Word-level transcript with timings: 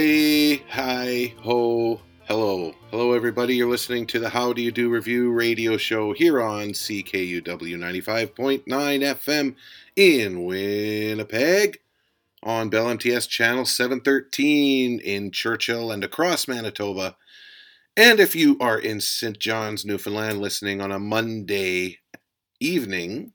Hey, 0.00 0.62
hi, 0.70 1.34
ho, 1.42 2.00
hello. 2.26 2.72
Hello, 2.90 3.12
everybody. 3.12 3.54
You're 3.54 3.68
listening 3.68 4.06
to 4.06 4.18
the 4.18 4.30
How 4.30 4.54
Do 4.54 4.62
You 4.62 4.72
Do 4.72 4.88
Revue 4.88 5.30
radio 5.30 5.76
show 5.76 6.14
here 6.14 6.40
on 6.40 6.68
CKUW 6.68 7.44
95.9 7.44 8.64
FM 8.64 9.56
in 9.96 10.44
Winnipeg, 10.46 11.80
on 12.42 12.70
Bell 12.70 12.88
MTS 12.88 13.26
Channel 13.26 13.66
713 13.66 15.00
in 15.00 15.32
Churchill 15.32 15.92
and 15.92 16.02
across 16.02 16.48
Manitoba. 16.48 17.18
And 17.94 18.20
if 18.20 18.34
you 18.34 18.56
are 18.58 18.78
in 18.78 19.02
St. 19.02 19.38
John's, 19.38 19.84
Newfoundland, 19.84 20.40
listening 20.40 20.80
on 20.80 20.92
a 20.92 20.98
Monday 20.98 21.98
evening 22.58 23.34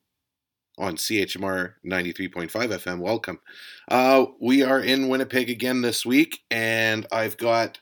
on 0.77 0.95
CHMR 0.95 1.73
93.5 1.85 2.49
FM, 2.49 2.99
welcome. 2.99 3.39
Uh, 3.87 4.25
we 4.41 4.63
are 4.63 4.79
in 4.79 5.07
Winnipeg 5.07 5.49
again 5.49 5.81
this 5.81 6.05
week, 6.05 6.41
and 6.51 7.07
I've 7.11 7.37
got 7.37 7.79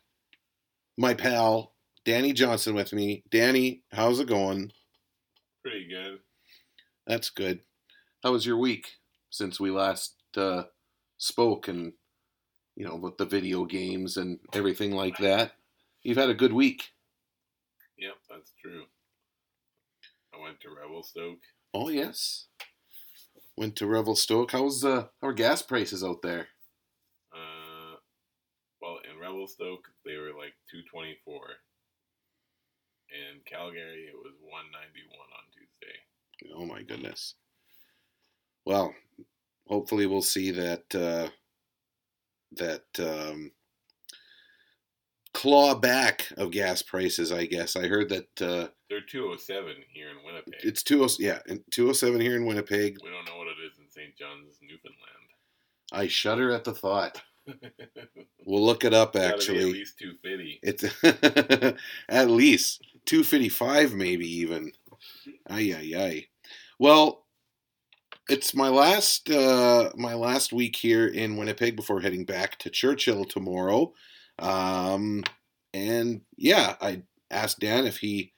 my 0.97 1.13
pal 1.13 1.73
Danny 2.05 2.33
Johnson 2.33 2.75
with 2.75 2.93
me. 2.93 3.23
Danny, 3.31 3.81
how's 3.91 4.19
it 4.19 4.27
going? 4.27 4.71
Pretty 5.63 5.87
good. 5.87 6.19
That's 7.07 7.29
good. 7.29 7.61
How 8.23 8.31
was 8.31 8.45
your 8.45 8.57
week 8.57 8.87
since 9.29 9.59
we 9.59 9.71
last 9.71 10.15
uh, 10.37 10.63
spoke 11.17 11.67
and, 11.67 11.93
you 12.75 12.85
know, 12.85 12.95
with 12.95 13.17
the 13.17 13.25
video 13.25 13.65
games 13.65 14.17
and 14.17 14.39
everything 14.53 14.91
like 14.91 15.17
that? 15.17 15.53
You've 16.03 16.17
had 16.17 16.29
a 16.29 16.35
good 16.35 16.53
week. 16.53 16.83
Yep, 17.97 18.15
that's 18.29 18.51
true. 18.61 18.83
I 20.33 20.41
went 20.41 20.59
to 20.61 20.69
Revelstoke. 20.69 21.39
Oh, 21.73 21.89
yes. 21.89 22.47
Went 23.55 23.75
to 23.77 23.87
Revelstoke. 23.87 24.51
How's 24.51 24.83
uh, 24.83 25.07
how 25.21 25.27
are 25.27 25.33
gas 25.33 25.61
prices 25.61 26.03
out 26.03 26.21
there? 26.21 26.47
Uh, 27.31 27.97
well, 28.81 28.97
in 29.09 29.19
Revelstoke 29.19 29.87
they 30.05 30.17
were 30.17 30.33
like 30.37 30.53
two 30.69 30.81
twenty 30.91 31.17
four. 31.23 31.41
In 33.09 33.41
Calgary 33.45 34.09
it 34.09 34.15
was 34.15 34.33
one 34.41 34.65
ninety 34.71 35.03
one 35.09 35.29
on 35.37 35.45
Tuesday. 35.53 36.55
Oh 36.57 36.65
my 36.65 36.81
goodness. 36.81 37.35
Well, 38.65 38.93
hopefully 39.67 40.07
we'll 40.07 40.21
see 40.23 40.51
that 40.51 40.95
uh, 40.95 41.29
that 42.53 42.85
um, 42.99 43.51
claw 45.43 45.75
back 45.75 46.25
of 46.37 46.51
gas 46.51 46.81
prices. 46.81 47.29
I 47.33 47.45
guess 47.45 47.75
I 47.75 47.85
heard 47.85 48.07
that 48.07 48.41
uh, 48.41 48.69
They're 48.89 49.01
two 49.01 49.29
oh 49.29 49.35
seven 49.35 49.75
here 49.93 50.07
in 50.09 50.15
Winnipeg. 50.25 50.53
it's 50.63 50.83
two 50.83 51.03
oh 51.03 51.09
yeah 51.19 51.39
two 51.69 51.89
oh 51.89 51.91
seven 51.91 52.21
here 52.21 52.37
in 52.37 52.45
Winnipeg. 52.45 52.97
we 53.03 53.09
don't 53.09 53.25
know 53.25 53.37
what 53.37 53.47
it 53.47 53.57
is 53.69 53.77
in 53.77 53.89
St. 53.89 54.15
John's, 54.15 54.57
Newfoundland. 54.61 54.95
I 55.91 56.07
shudder 56.07 56.51
at 56.51 56.63
the 56.63 56.73
thought. 56.73 57.21
We'll 58.45 58.65
look 58.65 58.83
it 58.83 58.93
up 58.93 59.13
be 59.13 59.19
at 59.19 59.47
least 59.47 59.97
two 59.97 60.15
fifty. 60.21 60.59
It's 60.63 60.83
at 62.09 62.29
least 62.29 62.81
255 63.05 63.93
maybe 63.93 64.27
even. 64.27 64.71
Ay 65.49 65.73
ay 65.73 65.93
ay. 65.97 66.25
Well, 66.77 67.25
it's 68.29 68.53
my 68.53 68.67
last 68.67 69.29
uh 69.29 69.91
my 69.95 70.13
last 70.13 70.51
week 70.51 70.75
here 70.75 71.07
in 71.07 71.37
Winnipeg 71.37 71.77
before 71.77 72.01
heading 72.01 72.25
back 72.25 72.59
to 72.59 72.69
Churchill 72.69 73.23
tomorrow. 73.23 73.93
Um 74.39 75.23
and 75.73 76.21
yeah, 76.37 76.75
I 76.81 77.03
asked 77.31 77.59
Dan 77.59 77.85
if 77.85 77.97
he 77.97 78.33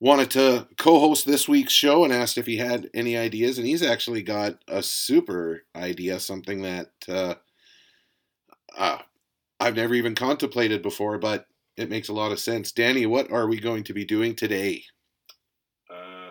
wanted 0.00 0.30
to 0.30 0.68
co-host 0.78 1.26
this 1.26 1.48
week's 1.48 1.72
show 1.72 2.04
and 2.04 2.12
asked 2.12 2.38
if 2.38 2.46
he 2.46 2.56
had 2.56 2.88
any 2.94 3.16
ideas 3.16 3.58
and 3.58 3.66
he's 3.66 3.82
actually 3.82 4.22
got 4.22 4.62
a 4.68 4.82
super 4.82 5.62
idea, 5.74 6.20
something 6.20 6.62
that 6.62 6.90
uh 7.08 7.34
uh, 8.76 8.98
I've 9.60 9.76
never 9.76 9.94
even 9.94 10.14
contemplated 10.14 10.82
before, 10.82 11.18
but 11.18 11.46
it 11.76 11.90
makes 11.90 12.08
a 12.08 12.12
lot 12.12 12.32
of 12.32 12.40
sense. 12.40 12.72
Danny, 12.72 13.06
what 13.06 13.30
are 13.30 13.46
we 13.48 13.58
going 13.58 13.84
to 13.84 13.92
be 13.92 14.04
doing 14.04 14.34
today? 14.34 14.84
Uh, 15.90 16.30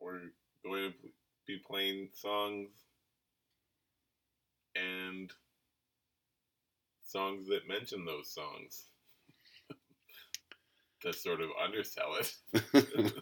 we're 0.00 0.32
going 0.64 0.92
to 0.92 1.08
be 1.46 1.58
playing 1.66 2.08
songs 2.12 2.70
and 4.76 5.32
songs 7.08 7.46
that 7.48 7.66
mention 7.68 8.04
those 8.04 8.30
songs 8.30 8.84
to 11.02 11.12
sort 11.12 11.40
of 11.40 11.48
undersell 11.62 12.16
it. 12.20 13.14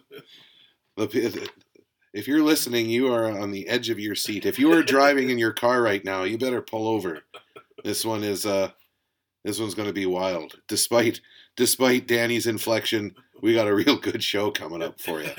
If 2.13 2.27
you're 2.27 2.41
listening, 2.41 2.89
you 2.89 3.13
are 3.13 3.25
on 3.25 3.51
the 3.51 3.67
edge 3.67 3.89
of 3.91 3.99
your 3.99 4.15
seat. 4.15 4.45
If 4.47 4.57
you 4.57 4.71
are 4.73 4.81
driving 4.81 5.29
in 5.29 5.37
your 5.37 5.51
car 5.53 5.83
right 5.83 6.03
now, 6.03 6.23
you 6.23 6.37
better 6.39 6.61
pull 6.63 6.87
over. 6.87 7.21
This 7.83 8.03
one 8.03 8.23
is 8.23 8.45
uh 8.45 8.71
this 9.43 9.59
one's 9.59 9.75
going 9.75 9.87
to 9.89 9.93
be 9.93 10.07
wild. 10.07 10.55
Despite 10.67 11.21
despite 11.55 12.07
Danny's 12.07 12.47
inflection, 12.47 13.13
we 13.43 13.53
got 13.53 13.67
a 13.67 13.75
real 13.75 13.97
good 13.99 14.23
show 14.23 14.49
coming 14.49 14.81
up 14.81 14.99
for 14.99 15.21
you. 15.21 15.29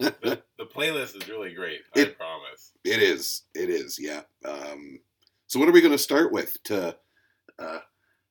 the, 0.00 0.42
the 0.58 0.64
playlist 0.64 1.14
is 1.16 1.28
really 1.28 1.54
great. 1.54 1.82
I 1.94 2.00
It- 2.00 2.18
promise. 2.18 2.72
It 2.84 3.00
is. 3.00 3.42
It 3.54 3.70
is. 3.70 3.96
Yeah. 4.00 4.22
Um, 4.44 4.98
so 5.46 5.60
what 5.60 5.68
are 5.68 5.72
we 5.72 5.80
going 5.82 5.92
to 5.92 5.98
start 5.98 6.32
with 6.32 6.60
to 6.64 6.96
uh, 7.58 7.80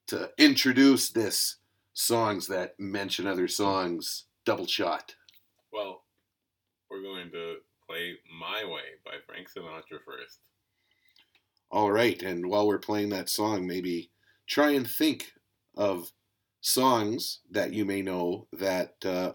to 0.07 0.29
introduce 0.38 1.09
this 1.09 1.57
songs 1.93 2.47
that 2.47 2.79
mention 2.79 3.27
other 3.27 3.47
songs? 3.47 4.25
Double 4.45 4.67
shot. 4.67 5.15
Well, 5.73 6.03
we're 6.89 7.01
going 7.01 7.31
to 7.31 7.57
play 7.88 8.15
"My 8.39 8.63
Way" 8.63 8.81
by 9.05 9.17
Frank 9.25 9.47
Sinatra 9.49 9.99
first. 10.05 10.39
All 11.69 11.91
right. 11.91 12.21
And 12.21 12.47
while 12.49 12.67
we're 12.67 12.79
playing 12.79 13.09
that 13.09 13.29
song, 13.29 13.67
maybe 13.67 14.11
try 14.47 14.71
and 14.71 14.88
think 14.88 15.33
of 15.75 16.11
songs 16.61 17.41
that 17.51 17.73
you 17.73 17.85
may 17.85 18.01
know 18.01 18.47
that 18.53 18.95
uh, 19.05 19.33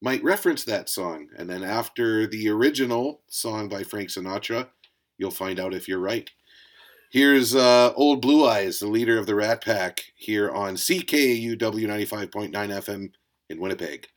might 0.00 0.22
reference 0.22 0.64
that 0.64 0.88
song. 0.88 1.28
And 1.36 1.50
then 1.50 1.64
after 1.64 2.26
the 2.26 2.48
original 2.48 3.22
song 3.28 3.68
by 3.68 3.82
Frank 3.82 4.10
Sinatra, 4.10 4.68
you'll 5.18 5.30
find 5.30 5.58
out 5.58 5.74
if 5.74 5.88
you're 5.88 5.98
right. 5.98 6.30
Here's 7.10 7.54
uh, 7.54 7.94
Old 7.94 8.20
Blue 8.20 8.46
Eyes, 8.46 8.80
the 8.80 8.86
leader 8.86 9.16
of 9.16 9.24
the 9.24 9.34
Rat 9.34 9.64
Pack, 9.64 10.12
here 10.14 10.50
on 10.50 10.74
CKUW 10.74 11.56
95.9 11.56 12.50
FM 12.52 13.12
in 13.48 13.58
Winnipeg. 13.58 14.08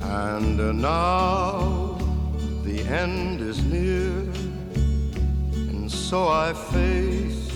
And 0.00 0.58
uh, 0.58 0.72
now 0.72 1.98
the 2.64 2.80
end 2.88 3.42
is 3.42 3.62
near, 3.62 4.08
and 5.68 5.92
so 5.92 6.28
I 6.28 6.54
face 6.54 7.52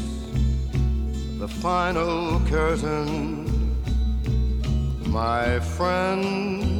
the 1.38 1.48
final 1.48 2.40
curtain. 2.40 3.46
My 5.06 5.60
friend, 5.60 6.79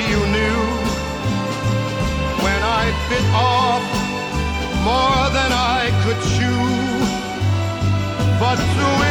not 8.51 8.57
to 8.57 9.10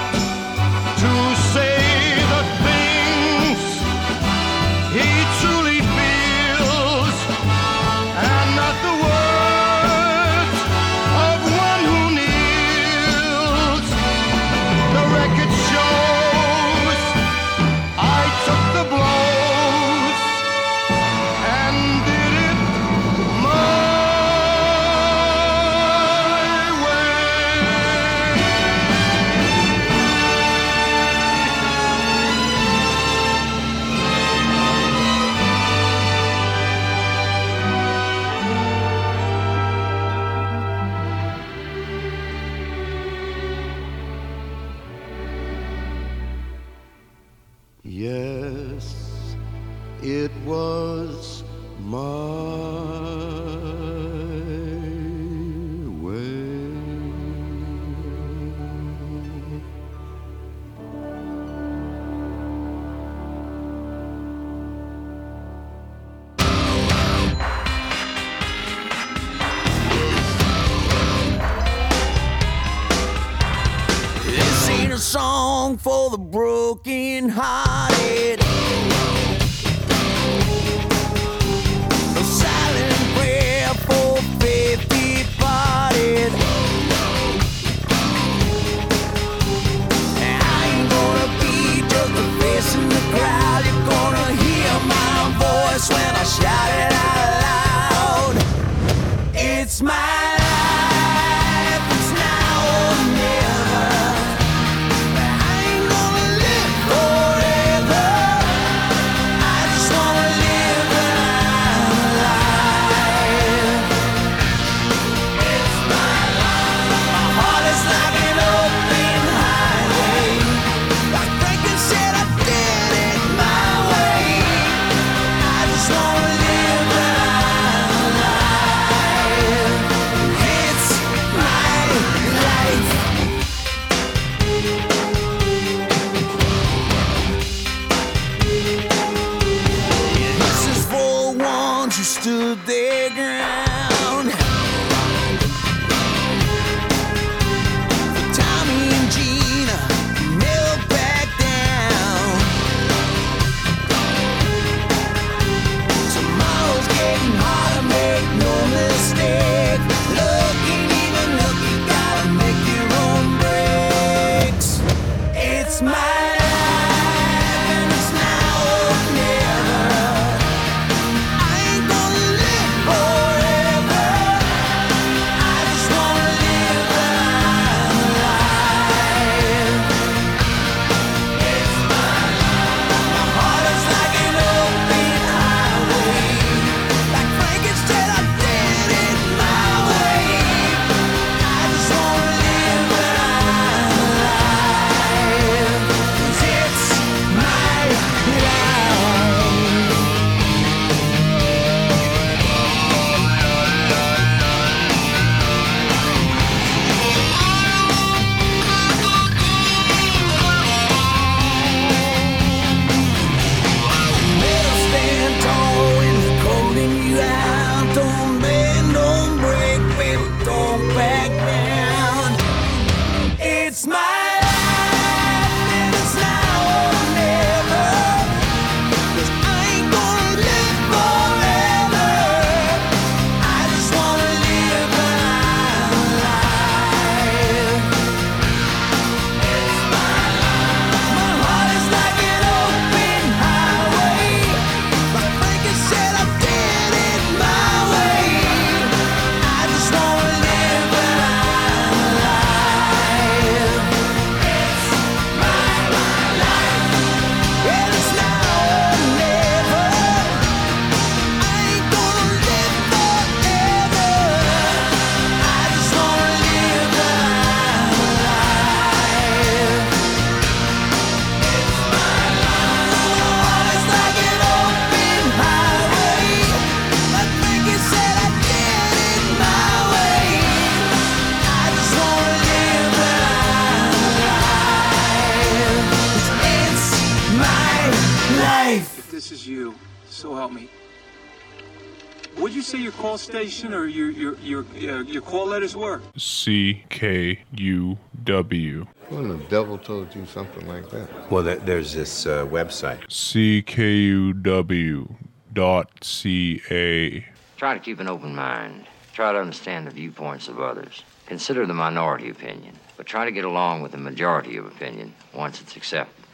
C 296.43 296.83
K 296.89 297.37
U 297.55 297.99
W. 298.23 298.87
Who 299.09 299.17
in 299.19 299.27
the 299.27 299.43
devil 299.45 299.77
told 299.77 300.15
you 300.15 300.25
something 300.25 300.67
like 300.67 300.89
that? 300.89 301.07
Well, 301.29 301.43
there's 301.43 301.93
this 301.93 302.25
uh, 302.25 302.47
website. 302.47 303.11
C 303.11 303.61
K 303.61 303.97
U 303.97 304.33
W 304.33 305.13
dot 305.53 306.03
C 306.03 306.59
A. 306.71 307.23
Try 307.57 307.75
to 307.75 307.79
keep 307.79 307.99
an 307.99 308.07
open 308.07 308.33
mind. 308.33 308.85
Try 309.13 309.33
to 309.33 309.39
understand 309.39 309.85
the 309.85 309.91
viewpoints 309.91 310.47
of 310.47 310.59
others. 310.59 311.03
Consider 311.27 311.67
the 311.67 311.75
minority 311.75 312.31
opinion, 312.31 312.75
but 312.97 313.05
try 313.05 313.23
to 313.23 313.31
get 313.31 313.45
along 313.45 313.83
with 313.83 313.91
the 313.91 313.99
majority 313.99 314.57
of 314.57 314.65
opinion 314.65 315.13
once 315.35 315.61
it's 315.61 315.75
accepted. 315.75 316.25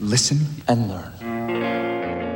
Listen 0.00 0.38
and 0.66 0.88
learn. 0.88 2.27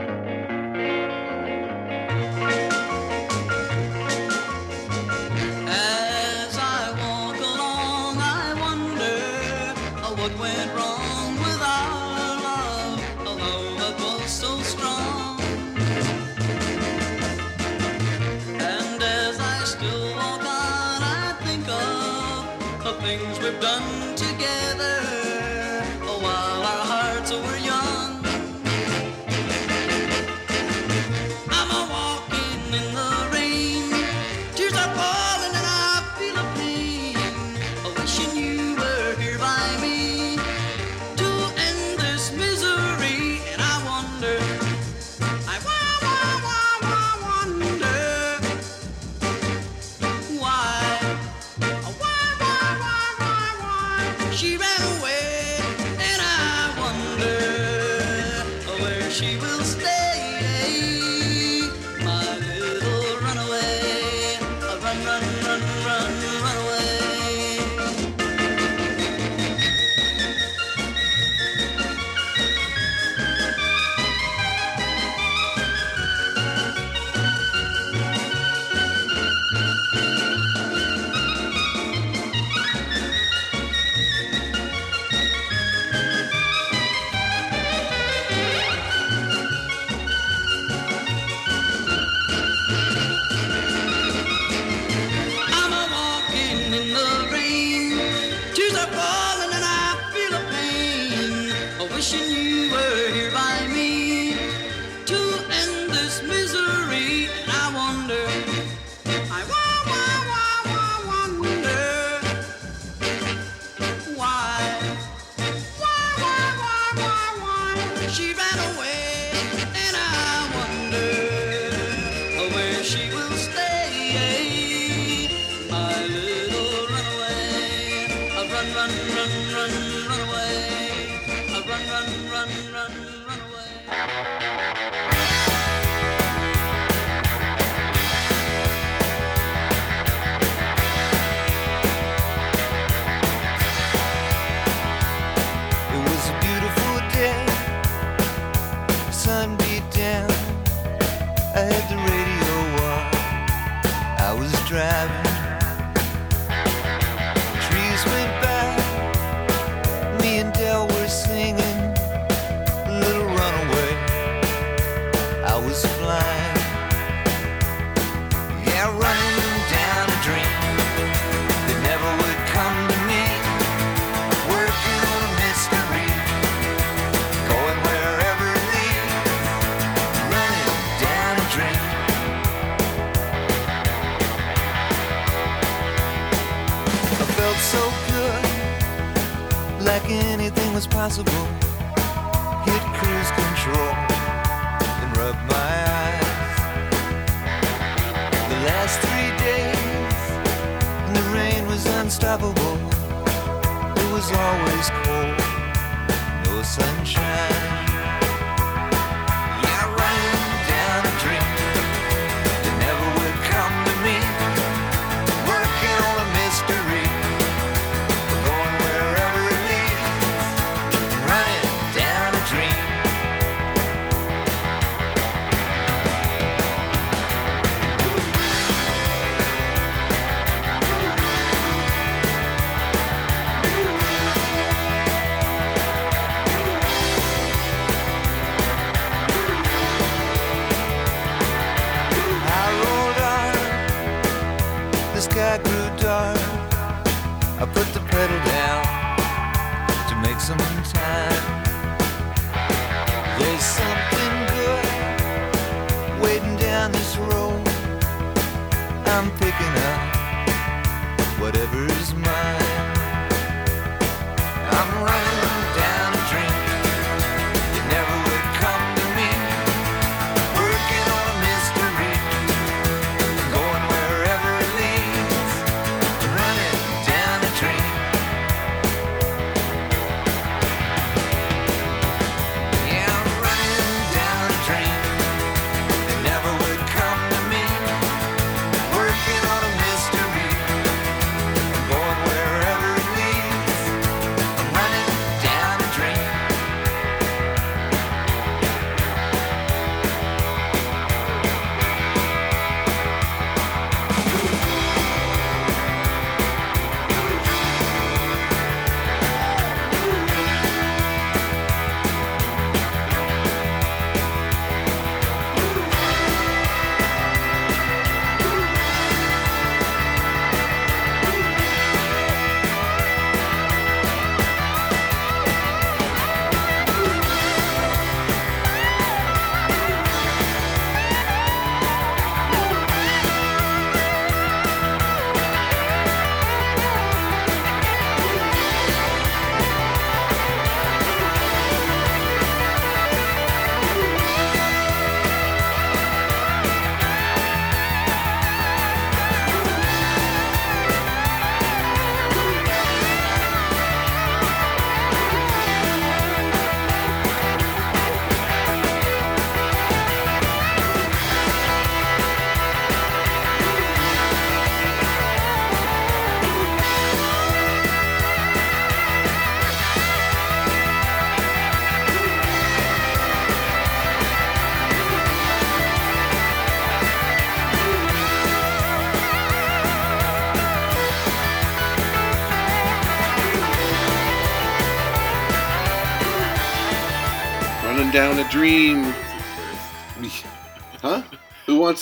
things 23.02 23.40
we've 23.40 23.60
done 23.60 24.14
together. 24.14 24.31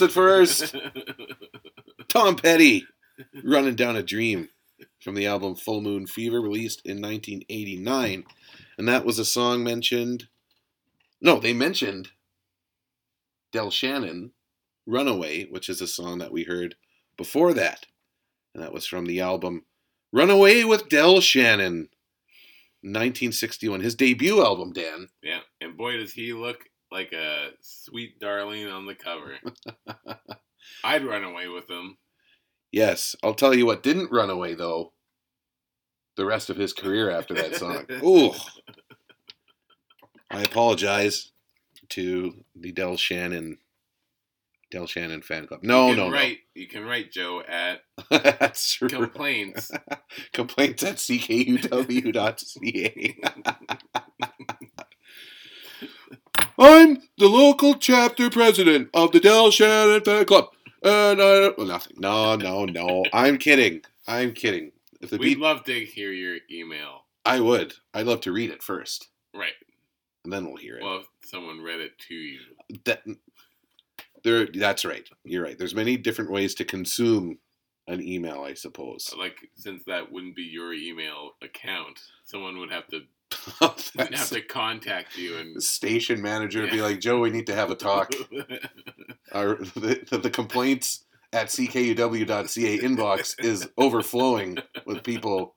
Wants 0.01 0.15
it 0.15 0.15
first? 0.15 0.77
Tom 2.09 2.37
Petty, 2.37 2.87
running 3.45 3.77
down 3.77 3.97
a 3.97 4.03
dream 4.03 4.49
from 5.01 5.15
the 5.15 5.27
album 5.27 5.55
Full 5.55 5.81
Moon 5.81 6.07
Fever, 6.07 6.41
released 6.41 6.81
in 6.85 7.01
1989. 7.03 8.25
And 8.79 8.89
that 8.89 9.05
was 9.05 9.19
a 9.19 9.25
song 9.25 9.63
mentioned. 9.63 10.29
No, 11.21 11.39
they 11.39 11.53
mentioned 11.53 12.09
Del 13.53 13.71
Shannon, 13.71 14.33
Runaway, 14.87 15.47
which 15.47 15.69
is 15.69 15.81
a 15.81 15.87
song 15.87 16.19
that 16.19 16.33
we 16.33 16.45
heard 16.45 16.77
before 17.17 17.53
that. 17.55 17.87
And 18.55 18.63
that 18.63 18.73
was 18.73 18.87
from 18.87 19.07
the 19.07 19.21
album 19.21 19.65
Runaway 20.13 20.65
with 20.65 20.89
Del 20.89 21.21
Shannon, 21.21 21.89
1961. 22.83 23.81
His 23.81 23.95
debut 23.95 24.43
album, 24.43 24.73
Dan. 24.73 25.09
Yeah, 25.23 25.41
and 25.61 25.77
boy, 25.77 25.99
does 25.99 26.13
he 26.13 26.33
look 26.33 26.70
like 26.91 27.13
a 27.13 27.51
sweet 27.61 28.19
darling 28.21 28.69
on 28.69 28.87
the 28.87 28.95
cover. 28.95 29.37
I'd 30.85 31.05
run 31.05 31.25
away 31.25 31.49
with 31.49 31.69
him. 31.69 31.99
Yes, 32.73 33.17
I'll 33.23 33.35
tell 33.35 33.55
you 33.55 33.67
what 33.67 33.83
didn't 33.83 34.13
run 34.13 34.31
away 34.31 34.55
though. 34.55 34.93
The 36.17 36.27
rest 36.27 36.51
of 36.51 36.57
his 36.57 36.73
career 36.73 37.11
after 37.11 37.35
that 37.35 37.57
song. 37.57 37.87
Ooh. 38.05 38.33
I 40.31 40.43
apologize 40.43 41.33
to 41.91 42.45
the 42.55 42.73
Del 42.73 42.97
Shannon 42.97 43.59
Del 44.71 44.87
Shannon 44.87 45.21
fan 45.23 45.47
club. 45.49 45.65
No, 45.65 45.93
no, 45.93 46.11
write, 46.11 46.39
You 46.55 46.69
can 46.69 46.85
write 46.85 47.11
Joe 47.11 47.43
at. 47.47 47.81
That's 48.11 48.73
true. 48.75 48.89
complaints. 48.89 49.73
Complaints 50.33 50.85
at 50.85 50.97
ckuw.ca. 50.97 51.57
I'm 56.61 56.99
the 57.19 57.27
local 57.29 57.75
chapter 57.75 58.29
president 58.31 58.91
of 58.93 59.13
the 59.13 59.21
Del 59.21 59.51
Shannon 59.51 60.03
fan 60.05 60.25
club. 60.27 60.49
And 60.83 61.21
I 61.21 61.51
well, 61.57 61.67
nothing. 61.67 61.97
No, 61.99 62.37
no, 62.37 62.65
no. 62.67 63.05
I'm 63.13 63.39
kidding. 63.39 63.83
I'm 64.07 64.33
kidding. 64.33 64.73
If 65.01 65.11
the 65.11 65.17
We'd 65.19 65.25
beat, 65.37 65.39
love 65.39 65.65
to 65.65 65.85
hear 65.85 66.13
your 66.13 66.37
email. 66.51 67.05
I 67.25 67.41
would. 67.41 67.75
I'd 67.95 68.07
love 68.07 68.21
to 68.23 68.33
read 68.33 68.51
it 68.51 68.63
first, 68.63 69.09
Right. 69.35 69.53
and 70.25 70.33
then 70.33 70.47
we'll 70.47 70.57
hear 70.57 70.77
it. 70.77 70.83
Well, 70.85 70.99
if 71.01 71.07
someone 71.29 71.63
read 71.63 71.81
it 71.81 71.99
to 72.09 72.15
you. 72.15 72.41
that 72.85 73.03
there. 74.25 74.47
That's 74.47 74.85
right. 74.85 75.09
You're 75.25 75.43
right. 75.45 75.57
There's 75.59 75.75
many 75.75 75.97
different 75.97 76.31
ways 76.31 76.55
to 76.57 76.65
consume 76.65 77.39
an 77.87 78.03
email, 78.03 78.43
I 78.43 78.55
suppose. 78.55 79.13
Like, 79.19 79.37
since 79.55 79.83
that 79.87 80.13
wouldn't 80.13 80.37
be 80.37 80.43
your 80.43 80.73
email 80.75 81.33
account, 81.43 82.01
someone 82.25 82.59
would 82.59 82.71
have 82.71 82.87
to 82.89 83.01
have 83.61 84.29
to 84.31 84.43
contact 84.43 85.17
you 85.17 85.37
and 85.37 85.57
the 85.57 85.61
station 85.61 86.21
manager 86.21 86.63
would 86.63 86.71
be 86.71 86.83
like, 86.83 87.01
Joe, 87.01 87.21
we 87.21 87.31
need 87.31 87.47
to 87.47 87.55
have 87.55 87.71
a 87.71 87.75
talk. 87.75 88.13
Our, 89.33 89.57
the, 89.57 90.05
the, 90.11 90.19
the 90.19 90.31
complaints 90.31 91.05
at 91.33 91.47
ckuw.ca 91.49 92.79
inbox 92.79 93.43
is 93.45 93.69
overflowing 93.79 94.59
with 94.85 95.05
people 95.05 95.55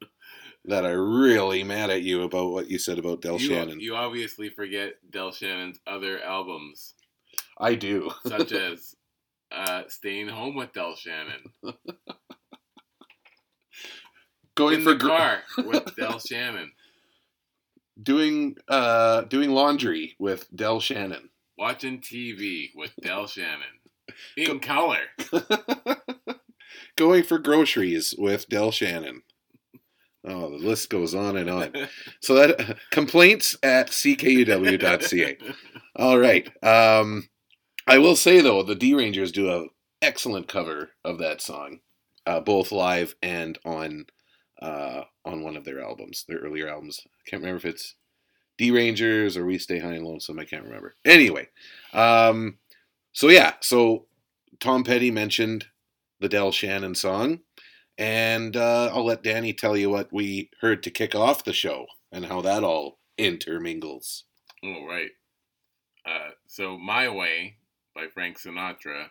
that 0.65 0.85
are 0.85 1.03
really 1.03 1.63
mad 1.63 1.89
at 1.89 2.03
you 2.03 2.23
about 2.23 2.51
what 2.51 2.69
you 2.69 2.77
said 2.77 2.99
about 2.99 3.21
Del 3.21 3.39
you, 3.39 3.47
Shannon. 3.47 3.79
you 3.79 3.95
obviously 3.95 4.49
forget 4.49 4.93
Del 5.09 5.31
Shannon's 5.31 5.79
other 5.85 6.21
albums, 6.21 6.93
I 7.57 7.75
do. 7.75 8.11
such 8.25 8.51
as 8.53 8.95
uh, 9.51 9.83
"Staying 9.87 10.29
Home 10.29 10.55
with 10.55 10.71
Del 10.73 10.95
Shannon," 10.95 11.41
Going 14.55 14.75
"In 14.75 14.83
for 14.83 14.93
the 14.93 14.99
gr- 14.99 15.07
Car 15.07 15.39
with 15.57 15.95
Del 15.95 16.19
Shannon," 16.19 16.71
doing 18.01 18.55
uh 18.67 19.21
doing 19.21 19.51
laundry 19.51 20.15
with 20.19 20.47
Del 20.55 20.79
Shannon. 20.79 21.29
"Watching 21.57 22.01
TV 22.01 22.69
with 22.75 22.93
Del 23.01 23.27
Shannon," 23.27 23.81
in 24.37 24.59
color. 24.59 25.01
Going 26.95 27.23
for 27.23 27.39
groceries 27.39 28.13
with 28.17 28.47
Del 28.49 28.71
Shannon. 28.71 29.23
Oh, 30.25 30.49
the 30.49 30.65
list 30.65 30.89
goes 30.89 31.13
on 31.13 31.35
and 31.35 31.49
on. 31.49 31.73
So 32.21 32.35
that 32.35 32.77
complaints 32.91 33.57
at 33.61 33.87
ckuw.ca. 33.87 35.37
All 35.95 36.17
right. 36.17 36.49
Um, 36.63 37.29
I 37.87 37.97
will 37.97 38.15
say 38.15 38.41
though, 38.41 38.63
the 38.63 38.75
D 38.75 38.93
Rangers 38.93 39.31
do 39.31 39.49
a 39.49 39.65
excellent 40.01 40.47
cover 40.47 40.91
of 41.03 41.17
that 41.17 41.41
song, 41.41 41.79
uh, 42.25 42.39
both 42.39 42.71
live 42.71 43.15
and 43.21 43.57
on 43.65 44.05
uh, 44.63 45.03
on 45.25 45.43
one 45.43 45.57
of 45.57 45.65
their 45.65 45.81
albums, 45.81 46.23
their 46.27 46.39
earlier 46.39 46.69
albums. 46.69 47.01
I 47.05 47.29
can't 47.29 47.41
remember 47.41 47.57
if 47.57 47.65
it's 47.65 47.95
D 48.57 48.71
Rangers 48.71 49.35
or 49.35 49.45
We 49.45 49.57
Stay 49.57 49.79
High 49.79 49.93
and 49.93 50.05
Lonesome. 50.05 50.39
I 50.39 50.45
can't 50.45 50.63
remember. 50.63 50.95
Anyway, 51.03 51.49
um, 51.91 52.57
so 53.11 53.29
yeah, 53.29 53.55
so 53.59 54.05
Tom 54.59 54.83
Petty 54.83 55.11
mentioned 55.11 55.65
the 56.21 56.29
Del 56.29 56.53
Shannon 56.53 56.95
song, 56.95 57.41
and 57.97 58.55
uh, 58.55 58.89
I'll 58.93 59.05
let 59.05 59.23
Danny 59.23 59.51
tell 59.53 59.75
you 59.75 59.89
what 59.89 60.13
we 60.13 60.49
heard 60.61 60.81
to 60.83 60.91
kick 60.91 61.13
off 61.13 61.43
the 61.43 61.53
show 61.53 61.85
and 62.11 62.25
how 62.25 62.41
that 62.41 62.63
all 62.63 62.99
intermingles. 63.17 64.23
Oh, 64.63 64.85
right. 64.87 65.11
Uh, 66.05 66.31
so 66.47 66.77
My 66.77 67.09
Way 67.09 67.57
by 67.93 68.07
Frank 68.13 68.39
Sinatra, 68.39 69.07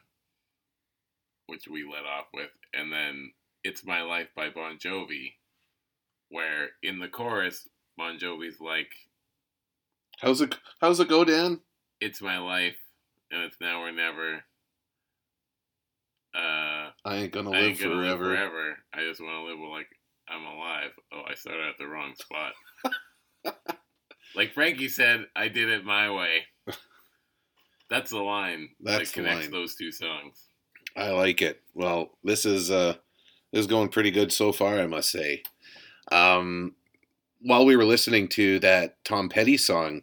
which 1.47 1.69
we 1.69 1.85
let 1.85 2.07
off 2.07 2.27
with, 2.33 2.51
and 2.73 2.91
then 2.91 3.33
It's 3.65 3.85
My 3.85 4.03
Life 4.03 4.29
by 4.35 4.49
Bon 4.49 4.79
Jovi, 4.79 5.35
where 6.33 6.71
in 6.83 6.99
the 6.99 7.09
chorus, 7.09 7.69
Bon 7.97 8.19
Jovi's 8.19 8.61
like, 8.61 8.91
How's 10.21 10.41
it? 10.41 10.57
How's 10.81 11.01
it 11.01 11.09
go, 11.09 11.25
Dan? 11.25 11.61
It's 12.01 12.23
my 12.23 12.39
life, 12.39 12.77
and 13.31 13.43
it's 13.43 13.57
now 13.61 13.83
or 13.83 13.93
never. 13.93 14.43
Uh, 16.35 16.91
I 17.05 17.17
ain't 17.17 17.33
gonna 17.33 17.51
I 17.51 17.61
live 17.61 17.63
ain't 17.63 17.81
gonna 17.81 17.95
live 17.95 18.19
forever. 18.19 18.25
forever. 18.25 18.77
I 18.95 19.01
just 19.01 19.21
want 19.21 19.35
to 19.35 19.45
live 19.45 19.71
like 19.71 19.89
I'm 20.29 20.45
alive. 20.45 20.91
Oh, 21.13 21.23
I 21.29 21.35
started 21.35 21.67
at 21.69 21.79
the 21.79 21.87
wrong 21.87 22.15
spot. 22.15 22.53
like 24.37 24.55
Frankie 24.55 24.89
said, 24.89 25.27
I 25.37 25.49
did 25.49 25.69
it 25.69 25.85
my 25.85 26.11
way. 26.11 26.43
That's 27.91 28.11
the 28.11 28.21
line 28.21 28.71
That's 28.81 29.11
that 29.11 29.15
connects 29.15 29.49
those 29.49 29.75
two 29.75 29.93
songs. 29.93 30.47
I 30.97 31.11
like 31.11 31.43
it. 31.43 31.61
Well, 31.75 32.11
this 32.25 32.47
is 32.47 32.71
uh 32.71 32.95
this 33.53 33.61
is 33.61 33.67
going 33.67 33.89
pretty 33.89 34.11
good 34.11 34.33
so 34.33 34.53
far, 34.53 34.79
I 34.79 34.87
must 34.87 35.11
say. 35.11 35.43
Um 36.13 36.75
while 37.41 37.65
we 37.65 37.77
were 37.77 37.85
listening 37.85 38.29
to 38.29 38.61
that 38.61 39.05
Tom 39.05 39.29
Petty 39.29 39.57
song, 39.57 40.03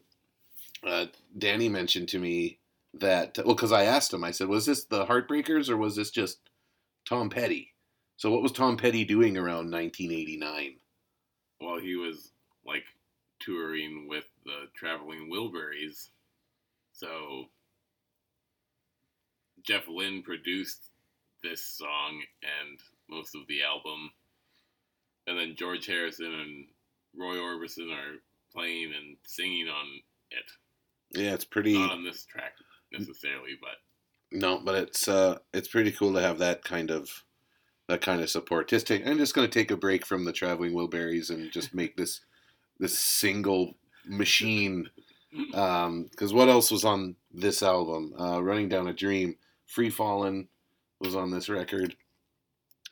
uh, 0.85 1.05
Danny 1.37 1.69
mentioned 1.69 2.09
to 2.09 2.19
me 2.19 2.59
that 2.95 3.37
well, 3.37 3.55
because 3.55 3.71
I 3.71 3.85
asked 3.85 4.13
him, 4.13 4.23
I 4.23 4.31
said, 4.31 4.47
"Was 4.47 4.65
this 4.65 4.83
the 4.85 5.05
Heartbreakers 5.05 5.69
or 5.69 5.77
was 5.77 5.95
this 5.95 6.11
just 6.11 6.39
Tom 7.07 7.29
Petty?" 7.29 7.73
So, 8.17 8.31
what 8.31 8.41
was 8.41 8.51
Tom 8.51 8.75
Petty 8.75 9.05
doing 9.05 9.37
around 9.37 9.71
1989? 9.71 10.75
Well, 11.61 11.79
he 11.79 11.95
was 11.95 12.31
like 12.65 12.83
touring 13.39 14.07
with 14.07 14.25
the 14.45 14.67
Traveling 14.75 15.29
Wilburys. 15.31 16.09
So 16.91 17.45
Jeff 19.63 19.87
Lynne 19.87 20.21
produced 20.21 20.91
this 21.43 21.63
song 21.63 22.21
and 22.43 22.79
most 23.09 23.35
of 23.35 23.41
the 23.47 23.63
album. 23.63 24.11
And 25.29 25.37
then 25.37 25.55
George 25.55 25.85
Harrison 25.85 26.33
and 26.33 26.65
Roy 27.15 27.35
Orbison 27.35 27.93
are 27.93 28.17
playing 28.51 28.91
and 28.97 29.15
singing 29.23 29.67
on 29.67 29.85
it. 30.31 30.51
Yeah, 31.21 31.33
it's 31.33 31.45
pretty. 31.45 31.77
Not 31.77 31.91
on 31.91 32.03
this 32.03 32.25
track 32.25 32.53
necessarily, 32.91 33.51
but 33.61 33.77
No, 34.31 34.59
but 34.59 34.75
it's 34.75 35.07
uh 35.07 35.37
it's 35.53 35.67
pretty 35.67 35.91
cool 35.91 36.13
to 36.13 36.21
have 36.21 36.39
that 36.39 36.63
kind 36.63 36.89
of 36.89 37.23
that 37.87 38.01
kind 38.01 38.21
of 38.21 38.29
support. 38.29 38.67
Just 38.67 38.87
take 38.87 39.05
I'm 39.05 39.17
just 39.19 39.35
gonna 39.35 39.47
take 39.47 39.71
a 39.71 39.77
break 39.77 40.05
from 40.05 40.25
the 40.25 40.33
traveling 40.33 40.73
Wilburys 40.73 41.29
and 41.29 41.51
just 41.51 41.73
make 41.75 41.95
this 41.95 42.21
this 42.79 42.97
single 42.97 43.75
machine. 44.05 44.89
Um, 45.53 46.07
because 46.09 46.33
what 46.33 46.49
else 46.49 46.71
was 46.71 46.83
on 46.83 47.15
this 47.31 47.61
album? 47.61 48.13
Uh, 48.19 48.41
Running 48.41 48.67
Down 48.67 48.87
a 48.87 48.93
Dream, 48.93 49.35
Free 49.67 49.91
Fallin' 49.91 50.47
was 50.99 51.15
on 51.15 51.29
this 51.29 51.49
record. 51.49 51.95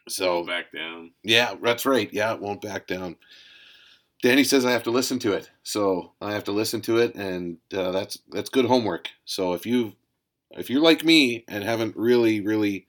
So 0.08 0.44
back 0.44 0.72
down. 0.72 1.12
yeah, 1.24 1.56
that's 1.62 1.86
right. 1.86 2.12
Yeah, 2.12 2.34
it 2.34 2.42
won't 2.42 2.62
back 2.62 2.88
down. 2.88 3.18
Danny 4.24 4.44
says 4.44 4.66
I 4.66 4.72
have 4.72 4.84
to 4.84 4.92
listen 4.92 5.20
to 5.20 5.34
it, 5.34 5.52
so 5.64 6.14
I 6.22 6.34
have 6.34 6.44
to 6.46 6.52
listen 6.52 6.82
to 6.82 6.98
it, 6.98 7.16
and 7.16 7.58
uh, 7.74 7.92
that's 7.92 8.20
that's 8.30 8.50
good 8.50 8.66
homework. 8.66 9.10
So 9.26 9.54
if 9.54 9.66
you 9.66 9.94
if 10.52 10.70
you're 10.70 10.82
like 10.82 11.04
me 11.04 11.44
and 11.48 11.64
haven't 11.64 11.96
really, 11.96 12.42
really, 12.42 12.88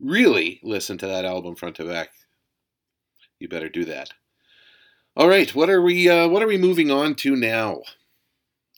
really 0.00 0.60
listened 0.62 1.00
to 1.00 1.06
that 1.06 1.24
album 1.24 1.54
front 1.54 1.76
to 1.76 1.84
back, 1.84 2.10
you 3.38 3.48
better 3.48 3.68
do 3.68 3.84
that. 3.84 4.10
All 5.16 5.28
right, 5.28 5.54
what 5.54 5.68
are 5.68 5.82
we 5.82 6.08
uh, 6.08 6.28
what 6.28 6.42
are 6.42 6.48
we 6.48 6.56
moving 6.56 6.90
on 6.90 7.14
to 7.16 7.36
now 7.36 7.82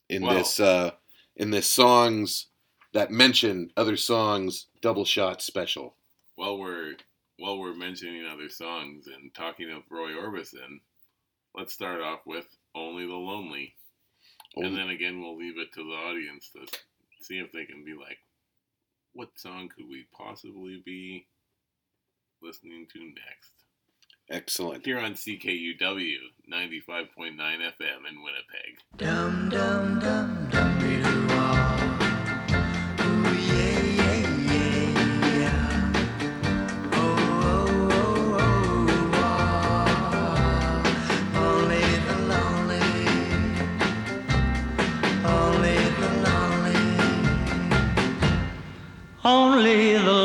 in 0.08 0.22
this 0.22 0.58
uh, 0.58 0.90
in 1.36 1.50
this 1.50 1.68
songs 1.68 2.46
that 2.92 3.10
mention 3.10 3.70
other 3.76 3.96
songs 3.96 4.66
double 4.80 5.04
shot 5.04 5.40
special? 5.40 5.94
Well, 6.36 6.58
we're 6.58 6.96
while 7.38 7.58
we're 7.58 7.74
mentioning 7.74 8.26
other 8.26 8.48
songs 8.48 9.06
and 9.06 9.34
talking 9.34 9.70
of 9.70 9.82
Roy 9.90 10.10
Orbison, 10.12 10.80
let's 11.54 11.72
start 11.72 12.00
off 12.00 12.20
with 12.26 12.46
Only 12.74 13.06
the 13.06 13.12
Lonely. 13.12 13.74
Only. 14.56 14.68
And 14.68 14.76
then 14.76 14.88
again, 14.88 15.20
we'll 15.20 15.36
leave 15.36 15.58
it 15.58 15.72
to 15.74 15.82
the 15.82 15.96
audience 15.96 16.50
to 16.52 16.66
see 17.20 17.38
if 17.38 17.52
they 17.52 17.64
can 17.64 17.84
be 17.84 17.94
like, 17.94 18.18
what 19.12 19.30
song 19.36 19.68
could 19.74 19.86
we 19.88 20.06
possibly 20.16 20.82
be 20.84 21.26
listening 22.42 22.86
to 22.92 22.98
next? 23.00 23.52
Excellent. 24.30 24.86
Here 24.86 24.98
on 24.98 25.14
CKUW 25.14 26.16
95.9 26.50 27.16
FM 27.18 28.08
in 28.08 28.22
Winnipeg. 28.22 28.78
Dum, 28.96 29.48
dum, 29.50 30.00
dum, 30.00 30.48
Only 49.26 49.94
the 49.96 50.23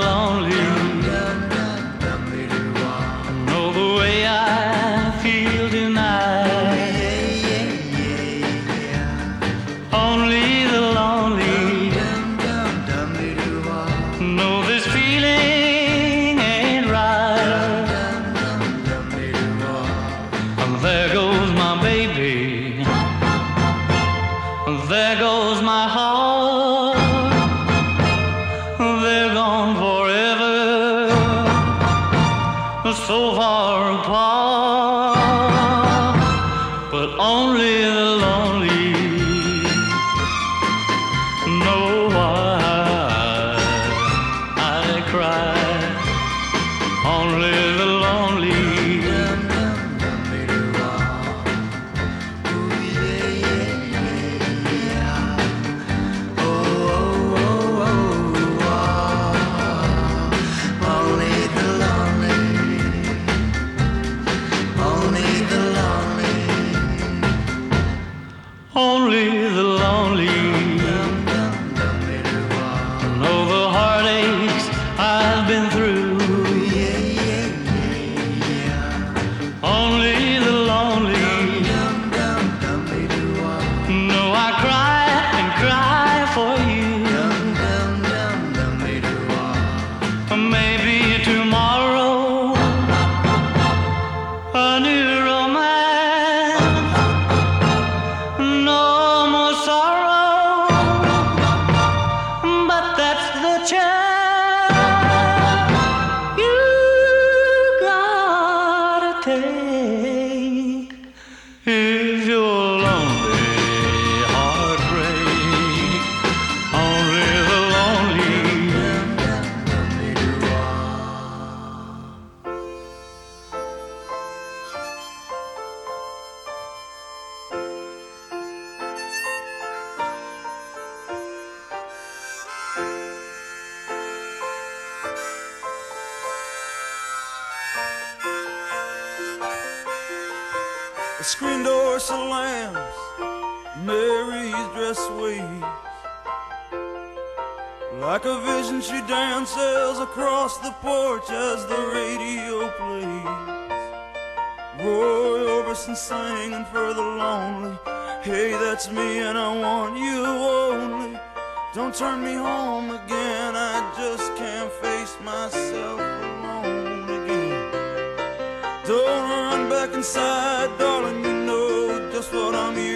inside, 169.99 170.77
darling, 170.77 171.25
you 171.25 171.33
know 171.45 172.09
just 172.09 172.31
what 172.31 172.55
I'm. 172.55 172.88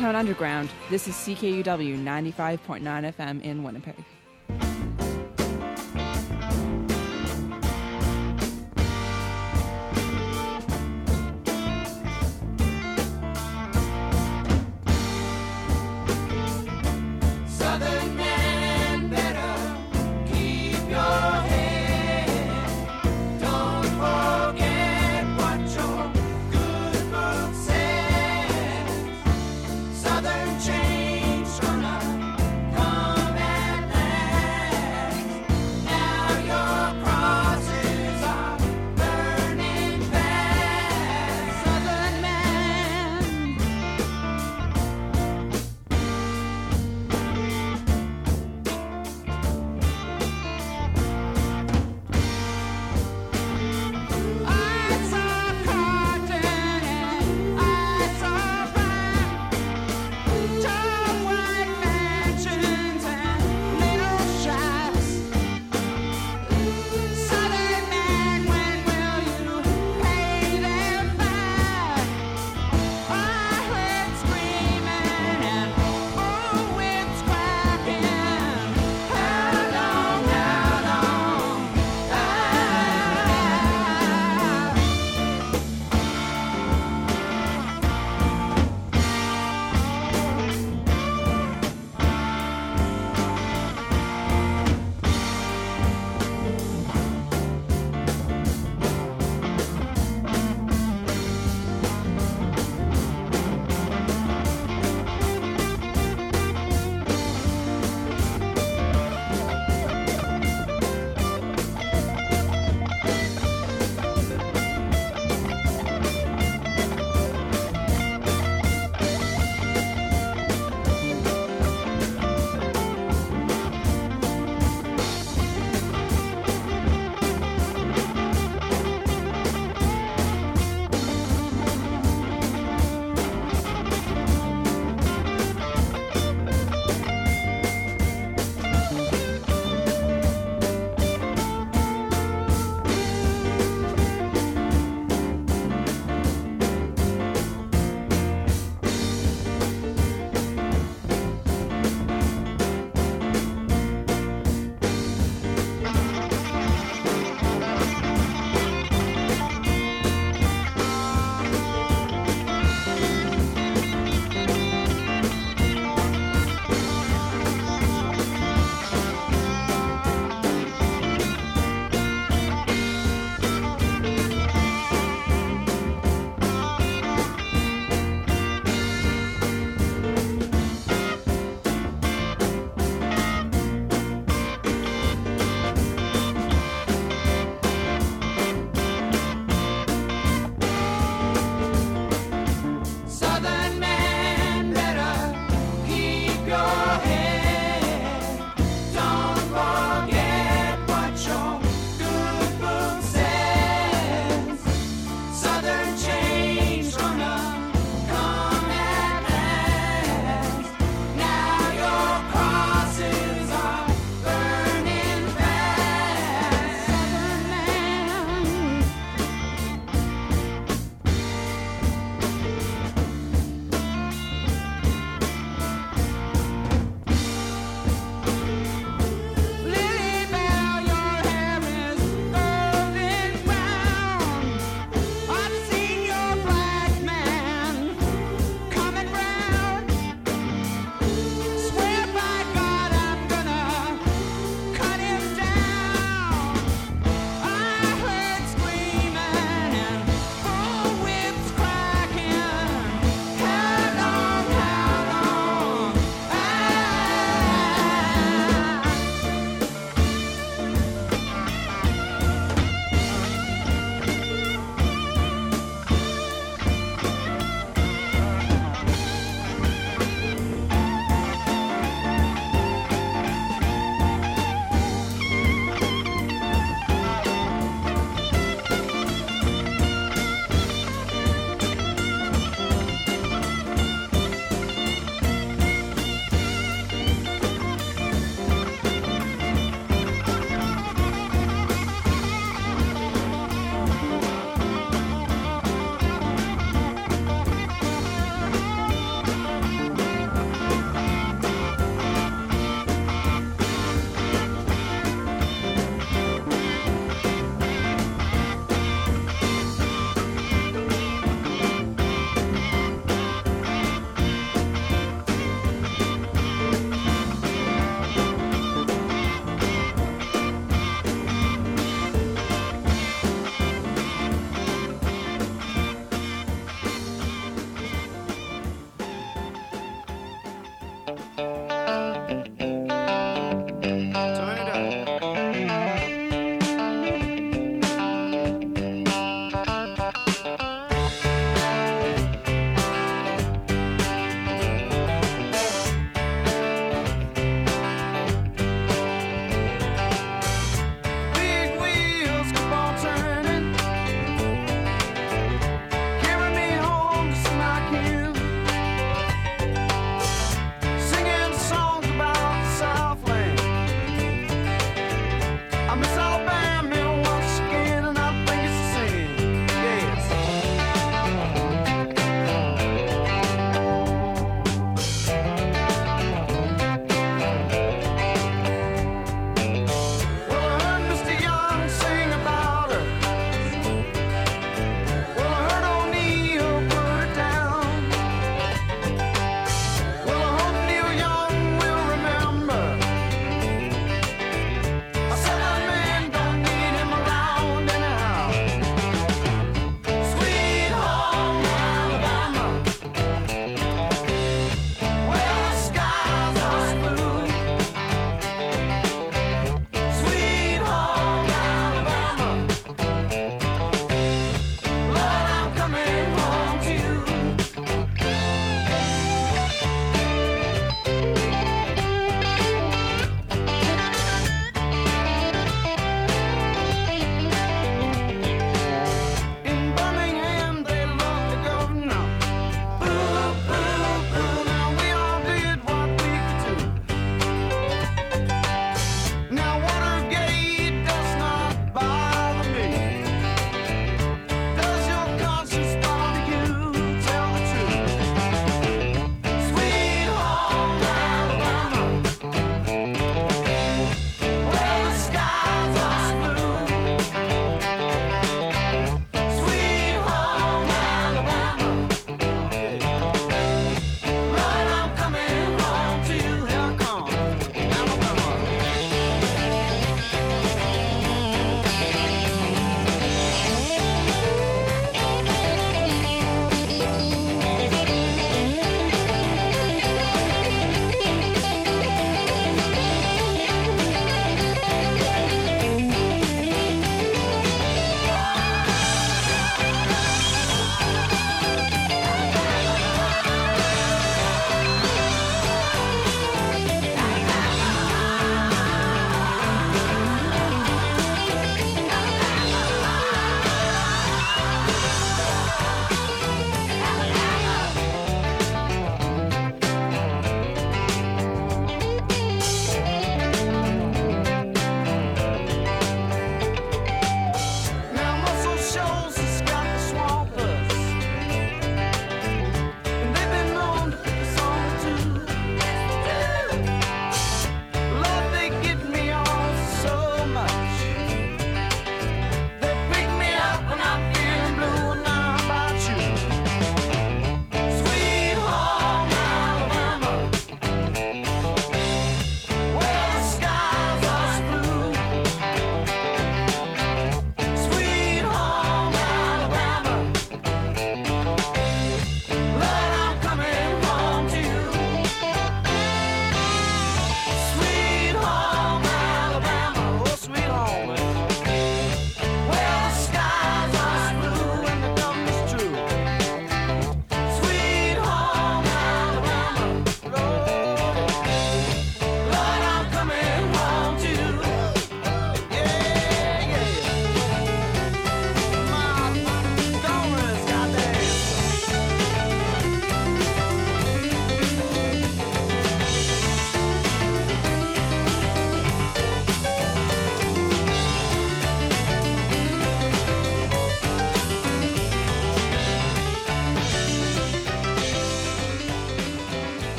Downtown 0.00 0.16
Underground. 0.16 0.70
This 0.88 1.06
is 1.08 1.14
CKUW 1.14 2.02
95.9 2.02 2.80
FM 2.80 3.42
in 3.42 3.62
Winnipeg. 3.62 4.02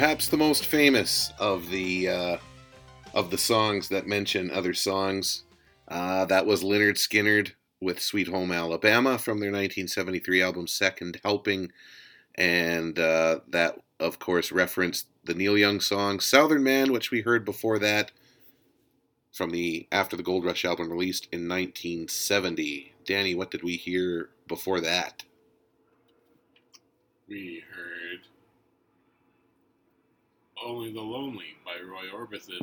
Perhaps 0.00 0.28
the 0.28 0.36
most 0.38 0.64
famous 0.64 1.30
of 1.38 1.68
the 1.68 2.08
uh, 2.08 2.36
of 3.12 3.30
the 3.30 3.36
songs 3.36 3.90
that 3.90 4.06
mention 4.06 4.50
other 4.50 4.72
songs. 4.72 5.44
Uh, 5.88 6.24
that 6.24 6.46
was 6.46 6.62
Lynyrd 6.62 6.96
Skynyrd 6.96 7.52
with 7.82 8.00
"Sweet 8.00 8.26
Home 8.28 8.50
Alabama" 8.50 9.18
from 9.18 9.40
their 9.40 9.50
1973 9.50 10.42
album 10.42 10.66
Second 10.66 11.20
Helping, 11.22 11.70
and 12.36 12.98
uh, 12.98 13.40
that, 13.48 13.76
of 14.00 14.18
course, 14.18 14.50
referenced 14.50 15.06
the 15.24 15.34
Neil 15.34 15.58
Young 15.58 15.80
song 15.80 16.18
"Southern 16.18 16.62
Man," 16.62 16.92
which 16.92 17.10
we 17.10 17.20
heard 17.20 17.44
before 17.44 17.78
that 17.80 18.10
from 19.34 19.50
the 19.50 19.86
After 19.92 20.16
the 20.16 20.22
Gold 20.22 20.46
Rush 20.46 20.64
album 20.64 20.90
released 20.90 21.28
in 21.30 21.46
1970. 21.46 22.94
Danny, 23.04 23.34
what 23.34 23.50
did 23.50 23.62
we 23.62 23.76
hear 23.76 24.30
before 24.48 24.80
that? 24.80 25.24
We 27.28 27.62
heard 27.76 27.90
Only 30.70 30.92
the 30.92 31.00
Lonely 31.00 31.56
by 31.64 31.84
Roy 31.84 32.16
Orbison 32.16 32.60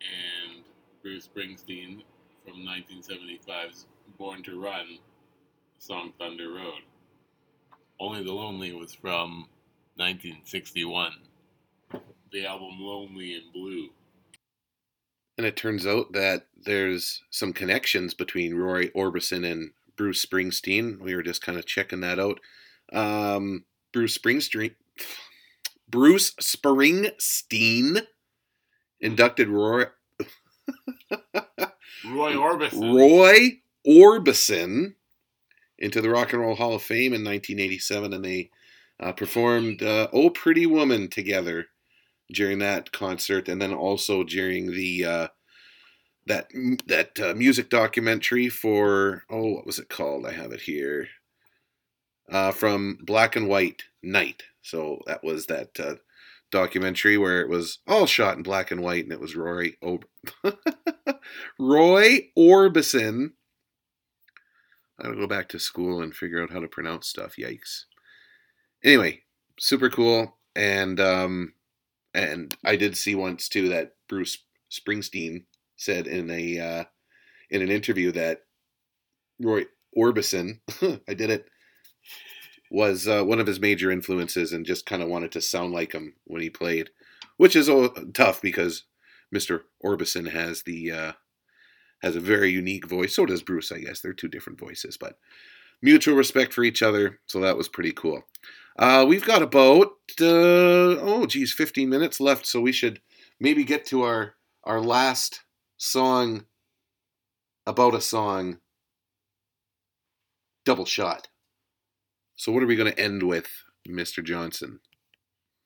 and 0.00 0.64
Bruce 1.02 1.28
Springsteen 1.28 2.04
from 2.42 2.64
1975's 2.64 3.84
Born 4.16 4.42
to 4.44 4.58
Run 4.58 4.98
song 5.78 6.14
Thunder 6.18 6.54
Road. 6.54 6.84
Only 8.00 8.24
the 8.24 8.32
Lonely 8.32 8.72
was 8.72 8.94
from 8.94 9.48
1961, 9.96 11.12
the 12.32 12.46
album 12.46 12.78
Lonely 12.80 13.34
in 13.34 13.42
Blue. 13.52 13.90
And 15.36 15.46
it 15.46 15.54
turns 15.54 15.86
out 15.86 16.14
that 16.14 16.46
there's 16.64 17.24
some 17.28 17.52
connections 17.52 18.14
between 18.14 18.54
Roy 18.54 18.86
Orbison 18.86 19.44
and 19.44 19.72
Bruce 19.98 20.24
Springsteen. 20.24 20.98
We 20.98 21.14
were 21.14 21.22
just 21.22 21.42
kind 21.42 21.58
of 21.58 21.66
checking 21.66 22.00
that 22.00 22.18
out. 22.18 22.40
Um, 22.90 23.66
Bruce 23.92 24.16
Springsteen, 24.16 24.76
Bruce 25.88 26.32
Springsteen 26.40 28.06
inducted 29.00 29.48
Roy 29.48 29.84
Roy 32.04 32.32
Orbison. 32.32 32.94
Roy 32.94 33.60
Orbison 33.86 34.94
into 35.78 36.00
the 36.00 36.10
Rock 36.10 36.32
and 36.32 36.42
Roll 36.42 36.56
Hall 36.56 36.74
of 36.74 36.82
Fame 36.82 37.12
in 37.12 37.24
1987, 37.24 38.12
and 38.12 38.24
they 38.24 38.50
uh, 38.98 39.12
performed 39.12 39.82
uh, 39.82 40.08
"Oh 40.12 40.30
Pretty 40.30 40.66
Woman" 40.66 41.08
together 41.08 41.66
during 42.32 42.58
that 42.58 42.92
concert, 42.92 43.48
and 43.48 43.60
then 43.60 43.72
also 43.72 44.24
during 44.24 44.72
the 44.72 45.04
uh, 45.04 45.28
that 46.26 46.50
that 46.86 47.20
uh, 47.20 47.34
music 47.34 47.68
documentary 47.68 48.48
for 48.48 49.24
oh 49.30 49.52
what 49.52 49.66
was 49.66 49.78
it 49.78 49.88
called? 49.88 50.26
I 50.26 50.32
have 50.32 50.52
it 50.52 50.62
here 50.62 51.08
uh, 52.30 52.52
from 52.52 52.98
Black 53.02 53.36
and 53.36 53.48
White 53.48 53.84
Night. 54.02 54.42
So 54.62 55.00
that 55.06 55.22
was 55.22 55.46
that 55.46 55.78
uh, 55.78 55.94
documentary 56.50 57.18
where 57.18 57.40
it 57.40 57.48
was 57.48 57.78
all 57.86 58.06
shot 58.06 58.36
in 58.36 58.42
black 58.42 58.70
and 58.70 58.80
white, 58.80 59.04
and 59.04 59.12
it 59.12 59.20
was 59.20 59.36
Roy 59.36 59.74
o- 59.82 60.00
Roy 61.58 62.30
Orbison. 62.36 63.32
I 64.98 65.04
gotta 65.04 65.16
go 65.16 65.26
back 65.26 65.48
to 65.50 65.58
school 65.58 66.00
and 66.00 66.14
figure 66.14 66.42
out 66.42 66.52
how 66.52 66.60
to 66.60 66.68
pronounce 66.68 67.06
stuff. 67.06 67.36
Yikes. 67.38 67.84
Anyway, 68.82 69.22
super 69.58 69.90
cool, 69.90 70.38
and 70.54 70.98
um, 71.00 71.52
and 72.14 72.56
I 72.64 72.76
did 72.76 72.96
see 72.96 73.14
once 73.14 73.48
too 73.48 73.68
that 73.68 73.94
Bruce 74.08 74.38
Springsteen 74.70 75.44
said 75.76 76.06
in 76.06 76.30
a 76.30 76.58
uh, 76.58 76.84
in 77.50 77.62
an 77.62 77.70
interview 77.70 78.12
that 78.12 78.42
Roy 79.40 79.66
Orbison, 79.96 80.60
I 81.08 81.14
did 81.14 81.30
it, 81.30 81.48
was 82.70 83.06
uh, 83.06 83.22
one 83.22 83.40
of 83.40 83.46
his 83.46 83.60
major 83.60 83.90
influences, 83.90 84.52
and 84.52 84.66
just 84.66 84.86
kind 84.86 85.02
of 85.02 85.08
wanted 85.08 85.32
to 85.32 85.40
sound 85.40 85.72
like 85.72 85.92
him 85.92 86.14
when 86.24 86.42
he 86.42 86.50
played, 86.50 86.90
which 87.36 87.54
is 87.54 87.70
tough 88.12 88.42
because 88.42 88.84
Mr. 89.34 89.62
Orbison 89.84 90.30
has 90.30 90.62
the 90.62 90.90
uh, 90.90 91.12
has 92.02 92.16
a 92.16 92.20
very 92.20 92.50
unique 92.50 92.86
voice. 92.86 93.14
So 93.14 93.26
does 93.26 93.42
Bruce, 93.42 93.72
I 93.72 93.78
guess. 93.78 94.00
They're 94.00 94.12
two 94.12 94.28
different 94.28 94.58
voices, 94.58 94.96
but 94.96 95.18
mutual 95.82 96.16
respect 96.16 96.52
for 96.52 96.64
each 96.64 96.82
other. 96.82 97.20
So 97.26 97.40
that 97.40 97.56
was 97.56 97.68
pretty 97.68 97.92
cool. 97.92 98.22
Uh, 98.78 99.04
we've 99.08 99.24
got 99.24 99.42
about 99.42 99.88
uh, 100.20 101.00
oh 101.00 101.26
geez, 101.26 101.52
15 101.52 101.88
minutes 101.88 102.20
left, 102.20 102.46
so 102.46 102.60
we 102.60 102.72
should 102.72 103.00
maybe 103.40 103.64
get 103.64 103.86
to 103.86 104.02
our 104.02 104.34
our 104.64 104.80
last 104.80 105.44
song 105.76 106.44
about 107.66 107.94
a 107.94 108.00
song. 108.00 108.58
Double 110.64 110.84
shot. 110.84 111.28
So 112.36 112.52
what 112.52 112.62
are 112.62 112.66
we 112.66 112.76
going 112.76 112.92
to 112.92 113.00
end 113.00 113.22
with, 113.22 113.48
Mr. 113.88 114.22
Johnson? 114.22 114.80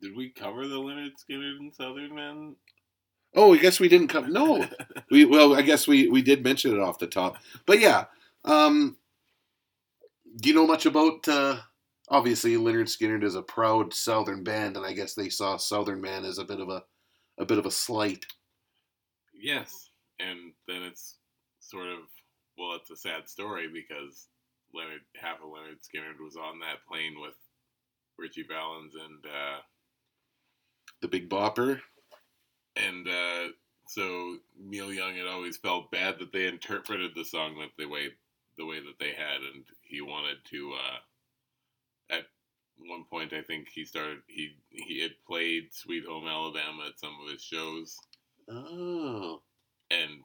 Did 0.00 0.16
we 0.16 0.30
cover 0.30 0.66
the 0.66 0.76
Lynyrd 0.76 1.12
Skynyrd 1.18 1.58
and 1.58 1.74
Southern 1.74 2.14
Men? 2.14 2.56
Oh, 3.34 3.54
I 3.54 3.58
guess 3.58 3.78
we 3.78 3.88
didn't 3.88 4.08
cover. 4.08 4.28
No, 4.28 4.66
we 5.10 5.24
well, 5.24 5.54
I 5.54 5.62
guess 5.62 5.86
we 5.86 6.08
we 6.08 6.22
did 6.22 6.42
mention 6.42 6.72
it 6.72 6.80
off 6.80 6.98
the 6.98 7.06
top, 7.06 7.36
but 7.66 7.80
yeah. 7.80 8.06
Um, 8.44 8.96
do 10.40 10.48
you 10.48 10.54
know 10.54 10.66
much 10.66 10.86
about? 10.86 11.28
Uh, 11.28 11.58
obviously, 12.08 12.54
Lynyrd 12.54 12.88
Skynyrd 12.88 13.24
is 13.24 13.34
a 13.34 13.42
proud 13.42 13.92
Southern 13.92 14.42
band, 14.42 14.76
and 14.76 14.86
I 14.86 14.94
guess 14.94 15.14
they 15.14 15.28
saw 15.28 15.56
Southern 15.56 16.00
Man 16.00 16.24
as 16.24 16.38
a 16.38 16.44
bit 16.44 16.60
of 16.60 16.70
a 16.70 16.82
a 17.38 17.44
bit 17.44 17.58
of 17.58 17.66
a 17.66 17.70
slight. 17.70 18.24
Yes, 19.34 19.90
and 20.18 20.52
then 20.66 20.82
it's 20.82 21.16
sort 21.60 21.88
of 21.88 21.98
well, 22.58 22.76
it's 22.76 22.90
a 22.90 22.96
sad 22.96 23.28
story 23.28 23.68
because 23.72 24.28
Leonard 24.74 25.02
half 25.20 25.36
of 25.38 25.48
Lynyrd 25.48 25.80
Skynyrd 25.82 26.22
was 26.22 26.36
on 26.36 26.60
that 26.60 26.84
plane 26.88 27.20
with 27.20 27.34
Ritchie 28.18 28.46
Valens 28.48 28.94
and 28.94 29.24
uh, 29.26 29.58
The 31.02 31.08
Big 31.08 31.28
Bopper. 31.28 31.80
and 32.76 33.08
uh, 33.08 33.48
so 33.86 34.36
Neil 34.58 34.92
Young 34.92 35.14
had 35.16 35.26
always 35.26 35.56
felt 35.56 35.90
bad 35.90 36.18
that 36.20 36.32
they 36.32 36.46
interpreted 36.46 37.12
the 37.14 37.24
song 37.24 37.56
that 37.58 37.70
the 37.78 37.88
way 37.88 38.08
the 38.58 38.66
way 38.66 38.78
that 38.80 38.98
they 38.98 39.12
had, 39.12 39.40
and 39.54 39.64
he 39.82 40.00
wanted 40.00 40.36
to. 40.50 40.72
Uh, 40.74 42.14
at 42.16 42.24
one 42.78 43.04
point, 43.10 43.32
I 43.32 43.42
think 43.42 43.68
he 43.68 43.84
started 43.84 44.18
he 44.26 44.56
he 44.68 45.00
had 45.00 45.12
played 45.26 45.72
Sweet 45.72 46.04
Home 46.06 46.26
Alabama 46.28 46.84
at 46.88 47.00
some 47.00 47.16
of 47.24 47.30
his 47.32 47.42
shows, 47.42 47.96
Oh, 48.48 49.40
and 49.90 50.20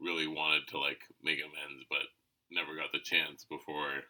really 0.00 0.26
wanted 0.28 0.66
to 0.68 0.78
like 0.78 1.00
make 1.22 1.38
amends, 1.40 1.84
but 1.90 2.06
never 2.52 2.74
got 2.76 2.92
the 2.92 2.98
chance 3.02 3.44
before 3.48 4.02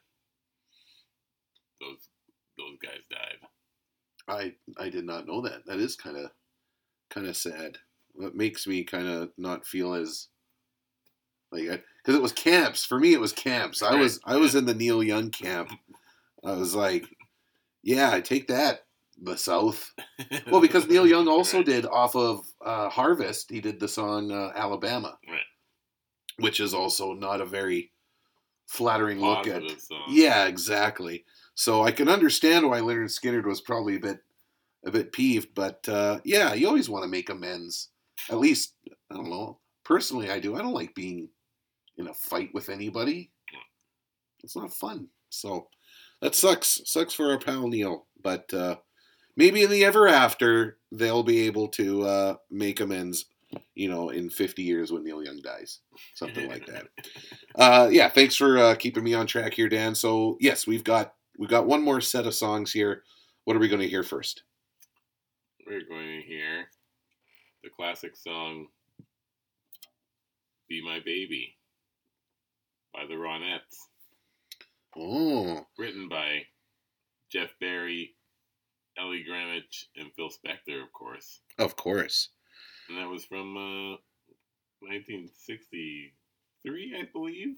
those 1.80 2.08
those 2.58 2.78
guys 2.82 3.00
died. 3.10 3.38
I 4.28 4.54
I 4.82 4.90
did 4.90 5.04
not 5.04 5.26
know 5.26 5.40
that. 5.42 5.66
That 5.66 5.78
is 5.78 5.96
kind 5.96 6.16
of 6.16 6.30
kind 7.10 7.26
of 7.26 7.36
sad. 7.36 7.78
It 8.18 8.34
makes 8.34 8.66
me 8.66 8.84
kind 8.84 9.08
of 9.08 9.30
not 9.38 9.66
feel 9.66 9.94
as 9.94 10.28
like 11.52 11.64
because 12.02 12.14
it 12.16 12.22
was 12.22 12.32
camps 12.32 12.84
for 12.84 12.98
me. 12.98 13.12
It 13.12 13.20
was 13.20 13.32
camps. 13.32 13.82
I 13.82 13.94
was 13.96 14.20
I 14.24 14.36
was 14.36 14.54
in 14.54 14.66
the 14.66 14.74
Neil 14.74 15.02
Young 15.02 15.30
camp. 15.30 15.70
I 16.44 16.52
was 16.52 16.74
like, 16.74 17.06
yeah, 17.82 18.10
I 18.12 18.20
take 18.20 18.48
that. 18.48 18.84
The 19.22 19.36
South. 19.36 19.92
Well, 20.50 20.60
because 20.60 20.86
Neil 20.86 21.06
Young 21.06 21.28
also 21.28 21.62
did 21.62 21.86
off 21.86 22.14
of 22.14 22.44
uh, 22.64 22.88
Harvest. 22.88 23.50
He 23.50 23.60
did 23.60 23.80
the 23.80 23.88
song 23.88 24.30
uh, 24.30 24.52
Alabama, 24.54 25.18
Right. 25.28 25.40
which 26.38 26.60
is 26.60 26.72
also 26.74 27.14
not 27.14 27.40
a 27.40 27.46
very 27.46 27.90
flattering 28.70 29.20
look 29.20 29.48
at. 29.48 29.62
Song. 29.80 30.04
Yeah, 30.08 30.46
exactly. 30.46 31.24
So 31.54 31.82
I 31.82 31.90
can 31.90 32.08
understand 32.08 32.68
why 32.68 32.80
Lynyrd 32.80 33.10
Skynyrd 33.10 33.44
was 33.44 33.60
probably 33.60 33.96
a 33.96 34.00
bit 34.00 34.18
a 34.86 34.90
bit 34.90 35.12
peeved, 35.12 35.48
but 35.54 35.86
uh, 35.88 36.20
yeah, 36.24 36.54
you 36.54 36.66
always 36.66 36.88
want 36.88 37.02
to 37.04 37.10
make 37.10 37.28
amends. 37.28 37.88
At 38.30 38.38
least 38.38 38.74
I 39.10 39.14
don't 39.16 39.28
know. 39.28 39.58
Personally, 39.84 40.30
I 40.30 40.38
do. 40.38 40.54
I 40.54 40.62
don't 40.62 40.72
like 40.72 40.94
being 40.94 41.28
in 41.98 42.08
a 42.08 42.14
fight 42.14 42.50
with 42.54 42.68
anybody. 42.68 43.30
It's 44.42 44.56
not 44.56 44.72
fun. 44.72 45.08
So 45.28 45.66
that 46.22 46.34
sucks. 46.34 46.80
Sucks 46.84 47.12
for 47.12 47.30
our 47.30 47.38
pal 47.38 47.66
Neil. 47.66 48.06
But 48.22 48.54
uh, 48.54 48.76
maybe 49.36 49.62
in 49.62 49.70
the 49.70 49.84
ever 49.84 50.06
after 50.06 50.78
they'll 50.92 51.24
be 51.24 51.40
able 51.40 51.68
to 51.68 52.02
uh, 52.02 52.34
make 52.50 52.80
amends. 52.80 53.26
You 53.80 53.88
know, 53.88 54.10
in 54.10 54.28
50 54.28 54.62
years 54.62 54.92
when 54.92 55.04
Neil 55.04 55.24
Young 55.24 55.40
dies, 55.40 55.80
something 56.14 56.46
like 56.50 56.66
that. 56.66 56.88
Uh, 57.56 57.88
yeah, 57.90 58.08
thanks 58.08 58.36
for 58.36 58.58
uh, 58.58 58.74
keeping 58.76 59.02
me 59.02 59.12
on 59.12 59.26
track 59.26 59.54
here, 59.54 59.68
Dan. 59.68 59.94
So 59.94 60.36
yes, 60.38 60.66
we've 60.66 60.84
got 60.84 61.14
we've 61.38 61.48
got 61.48 61.66
one 61.66 61.82
more 61.82 62.00
set 62.00 62.26
of 62.26 62.34
songs 62.34 62.72
here. 62.72 63.02
What 63.44 63.56
are 63.56 63.58
we 63.58 63.68
going 63.68 63.80
to 63.80 63.88
hear 63.88 64.02
first? 64.04 64.44
We're 65.66 65.82
going 65.88 66.20
to 66.20 66.26
hear 66.26 66.68
the 67.64 67.70
classic 67.70 68.16
song 68.16 68.66
Be 70.68 70.80
My 70.84 71.00
Baby 71.04 71.56
by 72.94 73.06
the 73.08 73.14
Ronettes, 73.14 73.76
Oh, 74.96 75.66
written 75.78 76.08
by 76.08 76.42
Jeff 77.32 77.50
Barry, 77.60 78.14
Ellie 78.98 79.24
Greenwich, 79.26 79.88
and 79.96 80.10
Phil 80.14 80.28
Spector, 80.28 80.82
of 80.82 80.92
course. 80.92 81.40
of 81.58 81.74
course. 81.76 82.28
And 82.90 82.98
that 82.98 83.08
was 83.08 83.24
from 83.24 83.56
uh, 83.56 83.96
1963, 84.80 86.96
I 86.98 87.08
believe. 87.12 87.54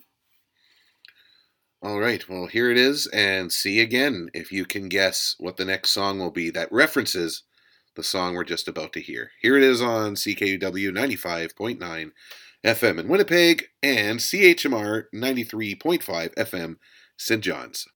All 1.83 1.99
right, 1.99 2.28
well, 2.28 2.47
here 2.47 2.70
it 2.70 2.76
is, 2.76 3.07
and 3.09 3.51
see 3.51 3.80
again 3.80 4.28
if 4.35 4.53
you 4.53 4.66
can 4.66 4.91
guess 4.91 5.35
what 5.39 5.57
the 5.57 5.64
next 5.64 5.91
song 5.91 6.18
will 6.18 6.30
be 6.30 6.51
that 6.51 6.70
references 6.70 7.45
the 7.97 8.03
song 8.03 8.35
we're 8.35 8.45
just 8.45 8.68
about 8.68 8.93
to 8.93 9.01
hear. 9.01 9.30
Here 9.41 9.57
it 9.57 9.62
is 9.62 9.80
on 9.80 10.14
CKUW 10.14 10.61
95.9 10.61 12.11
FM 12.64 13.01
in 13.01 13.09
Winnipeg 13.09 13.68
and 13.83 14.20
CHMR 14.20 15.05
93.5 15.14 16.35
FM 16.35 16.76
St. 17.16 17.43
John's. 17.43 17.89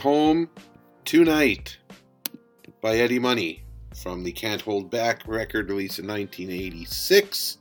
Home 0.00 0.48
Tonight 1.04 1.78
by 2.80 2.96
Eddie 2.96 3.18
Money 3.18 3.62
from 4.02 4.22
the 4.22 4.32
Can't 4.32 4.60
Hold 4.62 4.90
Back 4.90 5.22
record 5.26 5.68
released 5.68 5.98
in 5.98 6.06
1986. 6.06 7.58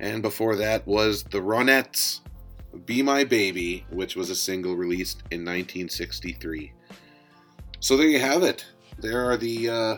And 0.00 0.22
before 0.22 0.56
that 0.56 0.86
was 0.86 1.24
the 1.24 1.40
Ronettes 1.40 2.20
Be 2.86 3.02
My 3.02 3.24
Baby, 3.24 3.84
which 3.90 4.16
was 4.16 4.30
a 4.30 4.34
single 4.34 4.76
released 4.76 5.18
in 5.30 5.44
1963. 5.44 6.72
So 7.80 7.96
there 7.96 8.08
you 8.08 8.20
have 8.20 8.42
it. 8.42 8.64
There 8.98 9.28
are 9.28 9.36
the 9.36 9.68
uh, 9.68 9.96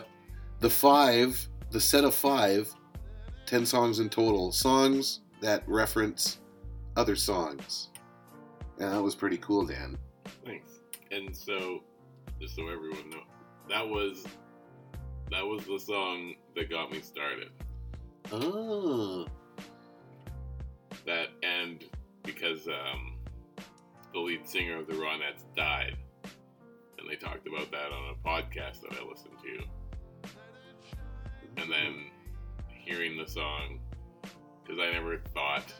the 0.59 0.69
five, 0.69 1.47
the 1.71 1.81
set 1.81 2.03
of 2.03 2.13
five, 2.13 2.73
ten 3.45 3.65
songs 3.65 3.99
in 3.99 4.09
total. 4.09 4.51
Songs 4.51 5.21
that 5.41 5.63
reference 5.67 6.39
other 6.95 7.15
songs. 7.15 7.89
And 8.79 8.91
that 8.91 9.01
was 9.01 9.15
pretty 9.15 9.37
cool, 9.37 9.65
Dan. 9.65 9.97
Thanks. 10.45 10.70
And 11.11 11.35
so, 11.35 11.83
just 12.39 12.55
so 12.55 12.69
everyone 12.69 13.09
knows, 13.09 13.25
that 13.69 13.87
was 13.87 14.25
that 15.29 15.45
was 15.45 15.65
the 15.65 15.79
song 15.79 16.35
that 16.55 16.69
got 16.69 16.91
me 16.91 17.01
started. 17.01 17.49
Oh. 18.31 19.25
That 21.05 21.29
and 21.43 21.83
because 22.23 22.67
um, 22.67 23.17
the 24.13 24.19
lead 24.19 24.47
singer 24.47 24.77
of 24.79 24.87
the 24.87 24.93
Ronettes 24.93 25.43
died, 25.55 25.97
and 26.97 27.09
they 27.09 27.15
talked 27.15 27.47
about 27.47 27.71
that 27.71 27.91
on 27.91 28.15
a 28.15 28.27
podcast 28.27 28.81
that 28.81 28.93
I 28.93 29.03
listened 29.03 29.35
to, 29.43 29.63
and 31.61 31.71
then 31.71 32.05
hearing 32.69 33.17
the 33.17 33.27
song 33.27 33.79
because 34.63 34.79
I 34.79 34.91
never 34.93 35.17
thought 35.33 35.73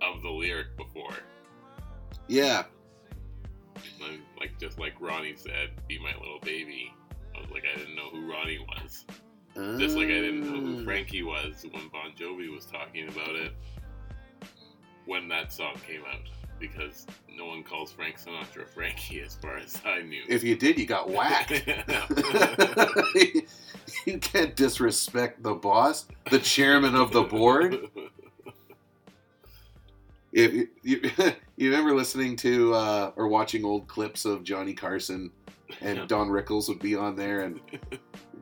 of 0.00 0.22
the 0.22 0.30
lyric 0.30 0.76
before. 0.76 1.14
Yeah. 2.28 2.64
And 3.76 4.20
like 4.38 4.58
just 4.58 4.78
like 4.78 4.94
Ronnie 5.00 5.34
said, 5.36 5.70
"Be 5.88 5.98
my 5.98 6.14
little 6.18 6.38
baby." 6.40 6.92
I 7.36 7.40
was 7.40 7.50
like, 7.50 7.64
I 7.72 7.76
didn't 7.76 7.96
know 7.96 8.10
who 8.10 8.30
Ronnie 8.30 8.58
was. 8.60 9.04
Just 9.78 9.96
like 9.96 10.06
I 10.06 10.20
didn't 10.20 10.40
know 10.40 10.60
who 10.60 10.80
Ah. 10.80 10.84
Frankie 10.84 11.22
was 11.22 11.64
when 11.70 11.88
Bon 11.88 12.12
Jovi 12.18 12.52
was 12.52 12.66
talking 12.66 13.08
about 13.08 13.34
it 13.36 13.52
when 15.06 15.28
that 15.28 15.52
song 15.52 15.74
came 15.86 16.00
out, 16.12 16.22
because 16.58 17.06
no 17.28 17.46
one 17.46 17.62
calls 17.62 17.92
Frank 17.92 18.18
Sinatra 18.18 18.66
Frankie, 18.66 19.20
as 19.20 19.34
far 19.36 19.56
as 19.58 19.80
I 19.84 20.02
knew. 20.02 20.22
If 20.28 20.42
you 20.42 20.56
did, 20.56 20.78
you 20.78 20.86
got 20.86 21.10
whacked. 21.10 21.50
you 24.06 24.18
can't 24.18 24.56
disrespect 24.56 25.42
the 25.42 25.54
boss, 25.54 26.06
the 26.30 26.38
chairman 26.38 26.94
of 26.94 27.12
the 27.12 27.22
board. 27.22 27.88
If 30.32 30.52
you, 30.52 30.68
you, 30.82 31.00
you 31.56 31.70
remember 31.70 31.94
listening 31.94 32.36
to 32.36 32.74
uh, 32.74 33.12
or 33.16 33.28
watching 33.28 33.64
old 33.64 33.86
clips 33.88 34.24
of 34.24 34.42
Johnny 34.44 34.74
Carson 34.74 35.30
and 35.80 36.08
Don 36.08 36.28
Rickles 36.28 36.68
would 36.68 36.80
be 36.80 36.94
on 36.94 37.16
there, 37.16 37.40
and 37.40 37.60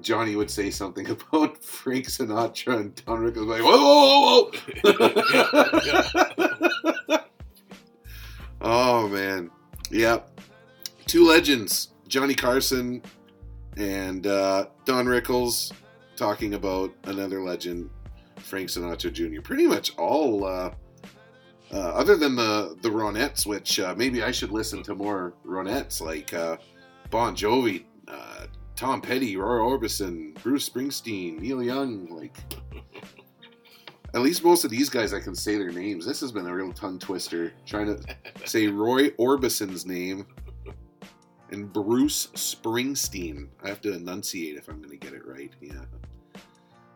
Johnny 0.00 0.36
would 0.36 0.50
say 0.50 0.70
something 0.70 1.08
about 1.32 1.62
Frank 1.62 2.06
Sinatra, 2.06 2.80
and 2.80 2.94
Don 3.04 3.20
Rickles 3.20 3.46
would 3.46 3.56
be 3.56 3.62
like, 3.62 3.62
"Whoa, 3.62 3.78
whoa, 3.78 4.50
whoa, 4.84 5.18
whoa!" 7.08 7.18
oh 8.60 9.08
man, 9.08 9.50
yep. 9.90 10.28
Two 11.06 11.26
legends, 11.26 11.92
Johnny 12.08 12.34
Carson 12.34 13.02
and 13.76 14.26
uh, 14.26 14.66
Don 14.84 15.06
Rickles, 15.06 15.72
talking 16.16 16.54
about 16.54 16.92
another 17.04 17.42
legend, 17.42 17.90
Frank 18.36 18.68
Sinatra 18.68 19.12
Jr. 19.12 19.40
Pretty 19.42 19.66
much 19.66 19.96
all. 19.96 20.44
Uh, 20.44 20.70
uh, 21.72 21.76
other 21.76 22.16
than 22.16 22.36
the 22.36 22.76
the 22.82 22.88
Ronettes, 22.88 23.46
which 23.46 23.80
uh, 23.80 23.94
maybe 23.96 24.22
I 24.22 24.30
should 24.30 24.50
listen 24.50 24.82
to 24.84 24.94
more 24.94 25.34
Ronettes, 25.44 26.00
like 26.00 26.32
uh, 26.34 26.56
Bon 27.10 27.34
Jovi, 27.34 27.84
uh, 28.08 28.46
Tom 28.76 29.00
Petty, 29.00 29.36
Roy 29.36 29.58
Orbison, 29.58 30.34
Bruce 30.42 30.68
Springsteen, 30.68 31.40
Neil 31.40 31.62
Young. 31.62 32.08
Like, 32.08 32.36
at 34.14 34.20
least 34.20 34.44
most 34.44 34.64
of 34.64 34.70
these 34.70 34.90
guys 34.90 35.14
I 35.14 35.20
can 35.20 35.34
say 35.34 35.56
their 35.56 35.70
names. 35.70 36.04
This 36.04 36.20
has 36.20 36.32
been 36.32 36.46
a 36.46 36.54
real 36.54 36.72
tongue 36.72 36.98
twister 36.98 37.52
trying 37.64 37.86
to 37.86 38.16
say 38.44 38.66
Roy 38.66 39.08
Orbison's 39.10 39.86
name 39.86 40.26
and 41.50 41.72
Bruce 41.72 42.28
Springsteen. 42.34 43.48
I 43.62 43.68
have 43.68 43.80
to 43.82 43.94
enunciate 43.94 44.56
if 44.56 44.68
I'm 44.68 44.78
going 44.78 44.90
to 44.90 44.96
get 44.96 45.12
it 45.12 45.26
right. 45.26 45.52
Yeah, 45.60 45.84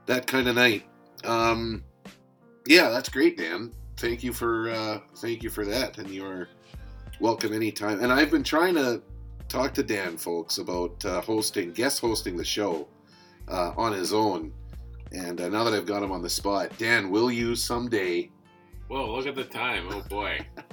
that 0.06 0.26
kind 0.26 0.48
of 0.48 0.56
night. 0.56 0.84
Um, 1.24 1.84
yeah, 2.66 2.90
that's 2.90 3.08
great, 3.08 3.36
Dan. 3.36 3.72
Thank 3.96 4.22
you 4.22 4.32
for 4.32 4.70
uh, 4.70 5.00
thank 5.16 5.42
you 5.42 5.48
for 5.48 5.64
that, 5.64 5.96
and 5.96 6.10
you're 6.10 6.48
welcome 7.18 7.54
anytime. 7.54 8.02
And 8.02 8.12
I've 8.12 8.30
been 8.30 8.44
trying 8.44 8.74
to 8.74 9.00
talk 9.48 9.72
to 9.74 9.82
Dan, 9.82 10.18
folks, 10.18 10.58
about 10.58 11.02
uh, 11.04 11.22
hosting, 11.22 11.72
guest 11.72 12.00
hosting 12.00 12.36
the 12.36 12.44
show 12.44 12.86
uh, 13.48 13.72
on 13.76 13.92
his 13.92 14.12
own. 14.12 14.52
And 15.12 15.40
uh, 15.40 15.48
now 15.48 15.64
that 15.64 15.72
I've 15.72 15.86
got 15.86 16.02
him 16.02 16.12
on 16.12 16.20
the 16.20 16.28
spot, 16.28 16.76
Dan, 16.76 17.10
will 17.10 17.30
you 17.30 17.56
someday? 17.56 18.30
Whoa, 18.88 19.14
look 19.14 19.26
at 19.26 19.34
the 19.34 19.44
time. 19.44 19.88
Oh 19.90 20.02
boy. 20.02 20.46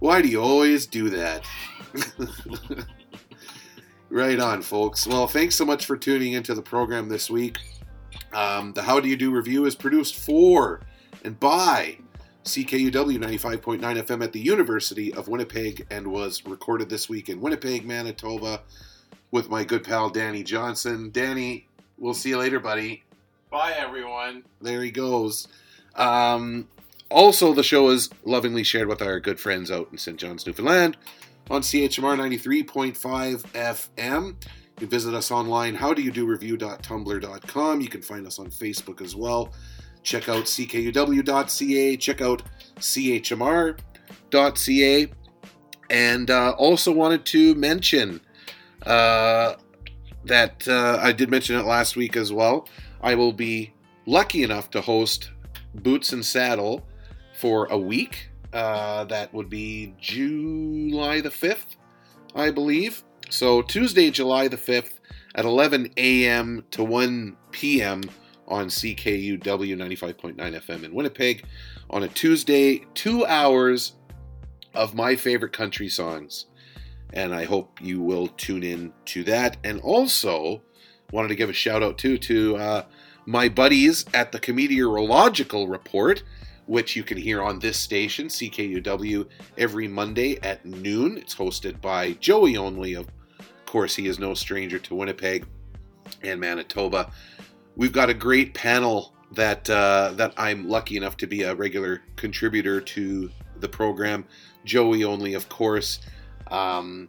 Why 0.00 0.20
do 0.20 0.28
you 0.28 0.42
always 0.42 0.86
do 0.86 1.08
that? 1.10 1.46
right 4.10 4.40
on, 4.40 4.60
folks. 4.60 5.06
Well, 5.06 5.28
thanks 5.28 5.54
so 5.54 5.64
much 5.64 5.86
for 5.86 5.96
tuning 5.96 6.32
into 6.32 6.52
the 6.52 6.62
program 6.62 7.08
this 7.08 7.30
week. 7.30 7.58
Um, 8.32 8.72
the 8.72 8.82
How 8.82 8.98
Do 8.98 9.08
You 9.08 9.16
Do 9.16 9.30
Revue 9.30 9.66
is 9.66 9.74
produced 9.74 10.16
for 10.16 10.80
and 11.26 11.38
by 11.40 11.98
CKUW 12.44 13.18
95.9 13.18 13.80
FM 13.80 14.22
at 14.22 14.32
the 14.32 14.38
University 14.38 15.12
of 15.12 15.26
Winnipeg 15.26 15.84
and 15.90 16.06
was 16.06 16.46
recorded 16.46 16.88
this 16.88 17.08
week 17.08 17.28
in 17.28 17.40
Winnipeg, 17.40 17.84
Manitoba 17.84 18.60
with 19.32 19.50
my 19.50 19.64
good 19.64 19.82
pal 19.82 20.08
Danny 20.08 20.44
Johnson. 20.44 21.10
Danny, 21.10 21.66
we'll 21.98 22.14
see 22.14 22.28
you 22.28 22.38
later, 22.38 22.60
buddy. 22.60 23.02
Bye, 23.50 23.74
everyone. 23.76 24.44
There 24.60 24.82
he 24.82 24.92
goes. 24.92 25.48
Um, 25.96 26.68
also, 27.10 27.52
the 27.52 27.64
show 27.64 27.88
is 27.88 28.08
lovingly 28.24 28.62
shared 28.62 28.86
with 28.86 29.02
our 29.02 29.18
good 29.18 29.40
friends 29.40 29.72
out 29.72 29.88
in 29.90 29.98
St. 29.98 30.16
John's, 30.16 30.46
Newfoundland 30.46 30.96
on 31.50 31.62
CHMR 31.62 32.16
93.5 32.16 33.42
FM. 33.52 34.26
You 34.28 34.36
can 34.76 34.88
visit 34.88 35.12
us 35.12 35.32
online, 35.32 35.76
howdoyoudorevue.tumblr.com. 35.76 37.80
You 37.80 37.88
can 37.88 38.02
find 38.02 38.28
us 38.28 38.38
on 38.38 38.46
Facebook 38.46 39.00
as 39.00 39.16
well. 39.16 39.52
Check 40.06 40.28
out 40.28 40.44
ckuw.ca, 40.44 41.96
check 41.96 42.20
out 42.20 42.42
chmr.ca. 42.76 43.78
And 45.90 46.30
uh, 46.30 46.50
also 46.52 46.92
wanted 46.92 47.26
to 47.26 47.56
mention 47.56 48.20
uh, 48.84 49.54
that 50.24 50.68
uh, 50.68 51.00
I 51.02 51.10
did 51.10 51.28
mention 51.28 51.56
it 51.56 51.64
last 51.64 51.96
week 51.96 52.16
as 52.16 52.32
well. 52.32 52.68
I 53.02 53.16
will 53.16 53.32
be 53.32 53.74
lucky 54.06 54.44
enough 54.44 54.70
to 54.70 54.80
host 54.80 55.32
Boots 55.74 56.12
and 56.12 56.24
Saddle 56.24 56.86
for 57.34 57.66
a 57.66 57.76
week. 57.76 58.30
Uh, 58.52 59.02
that 59.04 59.34
would 59.34 59.50
be 59.50 59.92
July 60.00 61.20
the 61.20 61.30
5th, 61.30 61.74
I 62.32 62.52
believe. 62.52 63.02
So 63.28 63.60
Tuesday, 63.60 64.12
July 64.12 64.46
the 64.46 64.56
5th 64.56 65.00
at 65.34 65.44
11 65.44 65.90
a.m. 65.96 66.64
to 66.70 66.84
1 66.84 67.36
p.m. 67.50 68.02
on 68.48 68.66
CKUW 68.66 69.40
95.9 69.40 70.36
FM 70.36 70.84
in 70.84 70.94
Winnipeg 70.94 71.44
on 71.90 72.02
a 72.02 72.08
Tuesday, 72.08 72.84
two 72.94 73.24
hours 73.26 73.92
of 74.74 74.94
my 74.94 75.16
favorite 75.16 75.52
country 75.52 75.88
songs. 75.88 76.46
And 77.12 77.34
I 77.34 77.44
hope 77.44 77.80
you 77.80 78.00
will 78.00 78.28
tune 78.28 78.62
in 78.62 78.92
to 79.06 79.24
that. 79.24 79.56
And 79.64 79.80
also, 79.80 80.62
wanted 81.12 81.28
to 81.28 81.36
give 81.36 81.50
a 81.50 81.54
shout 81.54 81.82
out 81.82 81.98
too 81.98 82.18
to 82.18 82.56
uh, 82.56 82.84
my 83.26 83.48
buddies 83.48 84.04
at 84.14 84.32
the 84.32 84.52
Meteorological 84.52 85.68
Report, 85.68 86.22
which 86.66 86.96
you 86.96 87.02
can 87.02 87.16
hear 87.16 87.42
on 87.42 87.58
this 87.58 87.78
station, 87.78 88.26
CKUW, 88.26 89.26
every 89.56 89.88
Monday 89.88 90.38
at 90.42 90.64
noon. 90.64 91.16
It's 91.16 91.34
hosted 91.34 91.80
by 91.80 92.12
Joey 92.14 92.56
Only. 92.56 92.94
Of 92.94 93.06
course, 93.66 93.94
he 93.94 94.06
is 94.06 94.18
no 94.18 94.34
stranger 94.34 94.78
to 94.80 94.94
Winnipeg 94.94 95.46
and 96.22 96.40
Manitoba. 96.40 97.12
We've 97.76 97.92
got 97.92 98.08
a 98.08 98.14
great 98.14 98.54
panel 98.54 99.12
that 99.32 99.68
uh, 99.68 100.12
that 100.14 100.32
I'm 100.36 100.68
lucky 100.68 100.96
enough 100.96 101.16
to 101.18 101.26
be 101.26 101.42
a 101.42 101.54
regular 101.54 102.02
contributor 102.16 102.80
to 102.80 103.30
the 103.60 103.68
program. 103.68 104.24
Joey 104.64 105.04
Only, 105.04 105.34
of 105.34 105.48
course, 105.48 106.00
um, 106.50 107.08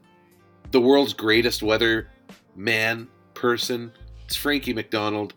the 0.71 0.81
world's 0.81 1.13
greatest 1.13 1.63
weather 1.63 2.09
man 2.55 3.07
person. 3.33 3.91
It's 4.25 4.35
Frankie 4.35 4.73
McDonald 4.73 5.33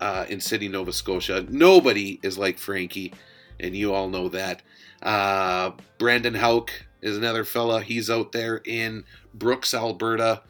uh, 0.00 0.26
in 0.28 0.38
Sydney, 0.40 0.68
Nova 0.68 0.92
Scotia. 0.92 1.46
Nobody 1.48 2.20
is 2.22 2.36
like 2.36 2.58
Frankie, 2.58 3.14
and 3.58 3.74
you 3.74 3.94
all 3.94 4.08
know 4.08 4.28
that. 4.28 4.62
Uh, 5.02 5.72
Brandon 5.98 6.34
Hauk 6.34 6.70
is 7.00 7.16
another 7.16 7.44
fella. 7.44 7.80
He's 7.80 8.10
out 8.10 8.32
there 8.32 8.60
in 8.64 9.04
Brooks, 9.32 9.72
Alberta. 9.72 10.42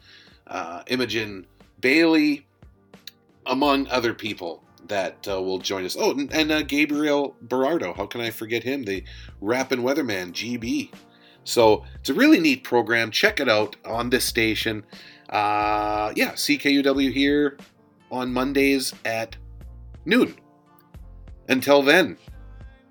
Uh, 0.47 0.83
Imogen 0.87 1.47
Bailey, 1.79 2.45
among 3.45 3.87
other 3.87 4.13
people. 4.13 4.61
that 4.87 5.27
uh, 5.27 5.41
will 5.41 5.57
join 5.57 5.83
us. 5.83 5.95
Oh, 5.99 6.11
and, 6.11 6.31
and 6.31 6.51
uh, 6.51 6.61
Gabriel 6.61 7.35
Berardo. 7.41 7.95
How 7.95 8.05
can 8.05 8.21
I 8.21 8.29
forget 8.29 8.63
him? 8.63 8.83
The 8.83 9.03
Rappin' 9.41 9.81
Weatherman, 9.81 10.31
GB. 10.31 10.91
So 11.43 11.83
it's 11.95 12.09
a 12.09 12.13
really 12.13 12.39
neat 12.39 12.63
program. 12.63 13.09
Check 13.11 13.39
it 13.39 13.49
out 13.49 13.75
on 13.83 14.09
this 14.11 14.25
station. 14.25 14.83
Uh, 15.29 16.13
yeah, 16.15 16.33
CKUW 16.33 17.11
here 17.11 17.57
on 18.11 18.31
Mondays 18.31 18.93
at 19.03 19.37
noon. 20.05 20.35
Until 21.49 21.81
then, 21.81 22.17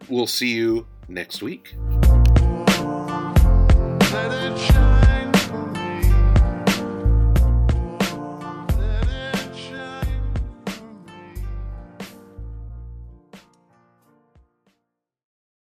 we'll 0.09 0.27
see 0.27 0.53
you 0.53 0.87
next 1.09 1.43
week. 1.43 1.75